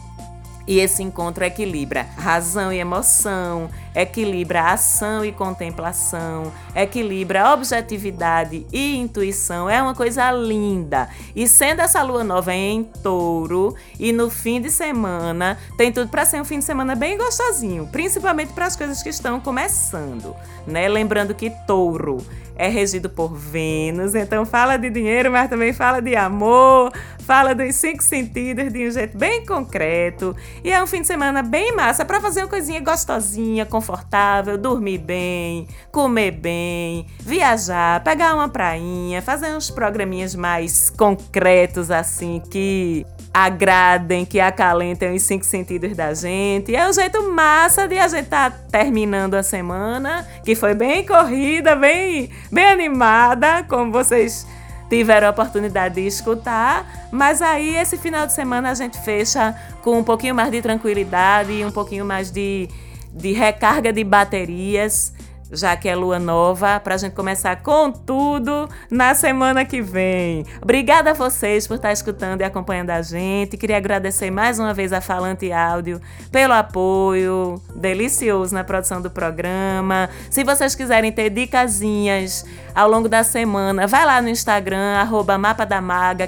E 0.66 0.80
esse 0.80 1.04
encontro 1.04 1.44
equilibra 1.44 2.04
razão 2.16 2.72
e 2.72 2.80
emoção, 2.80 3.70
equilibra 3.96 4.72
ação 4.72 5.24
e 5.26 5.32
contemplação, 5.32 6.52
equilibra 6.76 7.54
objetividade 7.54 8.66
e 8.72 8.98
intuição. 8.98 9.70
É 9.70 9.82
uma 9.82 9.96
coisa 9.96 10.32
linda. 10.32 11.10
E 11.36 11.48
sendo 11.48 11.82
essa 11.82 12.02
lua 12.02 12.24
nova 12.24 12.54
em 12.54 12.84
touro 12.84 13.76
e 14.00 14.12
no 14.12 14.30
fim 14.30 14.62
de 14.62 14.70
semana, 14.70 15.58
tem 15.78 15.92
tudo 15.92 16.10
para 16.10 16.26
ser 16.26 16.42
um 16.42 16.46
fim 16.46 16.60
de 16.60 16.66
semana 16.66 16.96
bem 16.96 17.18
gostosinho, 17.18 17.88
principalmente 17.92 18.54
para 18.54 18.66
as 18.66 18.76
coisas 18.76 19.02
que 19.02 19.10
estão 19.10 19.40
começando, 19.40 20.36
né? 20.66 20.88
Lembrando 20.88 21.34
que 21.34 21.52
touro 21.66 22.18
é 22.60 22.68
regido 22.68 23.10
por 23.10 23.34
Vênus, 23.34 24.14
então 24.14 24.46
fala 24.46 24.76
de 24.76 24.90
dinheiro, 24.90 25.32
mas 25.32 25.50
também 25.50 25.72
fala 25.72 26.02
de 26.02 26.14
amor, 26.14 26.92
fala 27.20 27.56
dos 27.56 27.74
cinco 27.76 28.04
sentidos 28.04 28.74
de 28.74 28.86
um 28.86 28.92
jeito 28.92 29.18
bem 29.18 29.46
concreto. 29.46 30.36
E 30.62 30.70
é 30.70 30.84
um 30.84 30.86
fim 30.86 31.00
de 31.00 31.08
semana 31.08 31.42
bem 31.42 31.74
massa 31.74 32.04
para 32.04 32.20
fazer 32.20 32.42
uma 32.42 32.50
coisinha 32.50 32.82
gostosinha, 32.82 33.66
confortável, 33.80 34.58
dormir 34.58 34.98
bem, 34.98 35.66
comer 35.90 36.32
bem, 36.32 37.06
viajar, 37.22 38.04
pegar 38.04 38.36
uma 38.36 38.50
prainha, 38.50 39.22
fazer 39.22 39.56
uns 39.56 39.72
programinhas 39.72 40.36
mais 40.36 40.90
concretos 40.90 41.90
assim 41.90 42.42
que 42.52 43.06
agradem, 43.34 44.26
que 44.26 44.38
acalentem 44.38 45.16
os 45.16 45.22
cinco 45.22 45.46
sentidos 45.46 45.96
da 45.96 46.14
gente. 46.14 46.76
É 46.76 46.90
um 46.90 46.92
jeito 46.92 47.32
massa 47.32 47.88
de 47.88 47.98
a 47.98 48.08
gente 48.10 48.26
estar 48.26 48.52
tá 48.52 48.58
terminando 48.70 49.36
a 49.36 49.44
semana, 49.44 50.28
que 50.44 50.56
foi 50.56 50.74
bem 50.74 51.06
corrida, 51.06 51.74
bem, 51.74 52.30
bem 52.52 52.66
animada, 52.66 53.64
como 53.64 53.94
vocês 53.94 54.46
tiveram 54.90 55.28
a 55.28 55.30
oportunidade 55.30 55.96
de 55.96 56.06
escutar. 56.06 57.08
Mas 57.12 57.42
aí, 57.42 57.78
esse 57.78 57.98
final 57.98 58.28
de 58.28 58.34
semana, 58.34 58.72
a 58.72 58.74
gente 58.74 59.00
fecha 59.00 59.56
com 59.82 60.00
um 60.00 60.04
pouquinho 60.04 60.36
mais 60.36 60.52
de 60.52 60.62
tranquilidade 60.62 61.54
e 61.54 61.64
um 61.64 61.72
pouquinho 61.72 62.04
mais 62.04 62.30
de, 62.30 62.68
de 63.14 63.34
recarga 63.34 63.92
de 63.92 64.04
baterias 64.04 65.14
já 65.52 65.76
que 65.76 65.88
é 65.88 65.96
lua 65.96 66.20
nova, 66.20 66.80
para 66.80 66.96
a 66.96 66.98
gente 66.98 67.14
começar 67.14 67.62
com 67.64 67.92
tudo 67.92 68.70
na 68.90 69.14
semana 69.16 69.66
que 69.66 69.82
vem. 69.82 70.46
Obrigada 70.62 71.12
a 71.12 71.14
vocês 71.14 71.68
por 71.68 71.76
estar 71.76 71.92
escutando 71.92 72.42
e 72.42 72.44
acompanhando 72.44 72.92
a 72.92 73.02
gente. 73.02 73.58
Queria 73.58 73.78
agradecer 73.78 74.30
mais 74.32 74.60
uma 74.60 74.74
vez 74.74 74.94
a 74.94 75.02
Falante 75.02 75.52
Áudio 75.52 76.00
pelo 76.32 76.54
apoio 76.54 77.62
delicioso 77.76 78.54
na 78.54 78.64
produção 78.64 79.02
do 79.02 79.10
programa. 79.10 80.10
Se 80.30 80.44
vocês 80.44 80.76
quiserem 80.76 81.12
ter 81.12 81.30
dicasinhas 81.30 82.46
ao 82.76 82.90
longo 82.90 83.10
da 83.10 83.24
semana, 83.24 83.88
vai 83.88 84.06
lá 84.06 84.22
no 84.22 84.30
Instagram, 84.30 84.98
arroba 84.98 85.40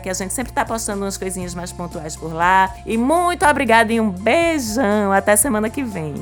que 0.02 0.10
a 0.10 0.14
gente 0.14 0.34
sempre 0.34 0.52
está 0.52 0.66
postando 0.66 1.04
umas 1.04 1.18
coisinhas 1.18 1.54
mais 1.54 1.72
pontuais 1.72 2.16
por 2.16 2.34
lá. 2.34 2.74
E 2.86 2.98
muito 2.98 3.46
obrigada 3.46 3.94
e 3.94 4.00
um 4.00 4.10
beijão. 4.10 5.12
Até 5.12 5.36
semana 5.36 5.70
que 5.70 5.84
vem. 5.84 6.16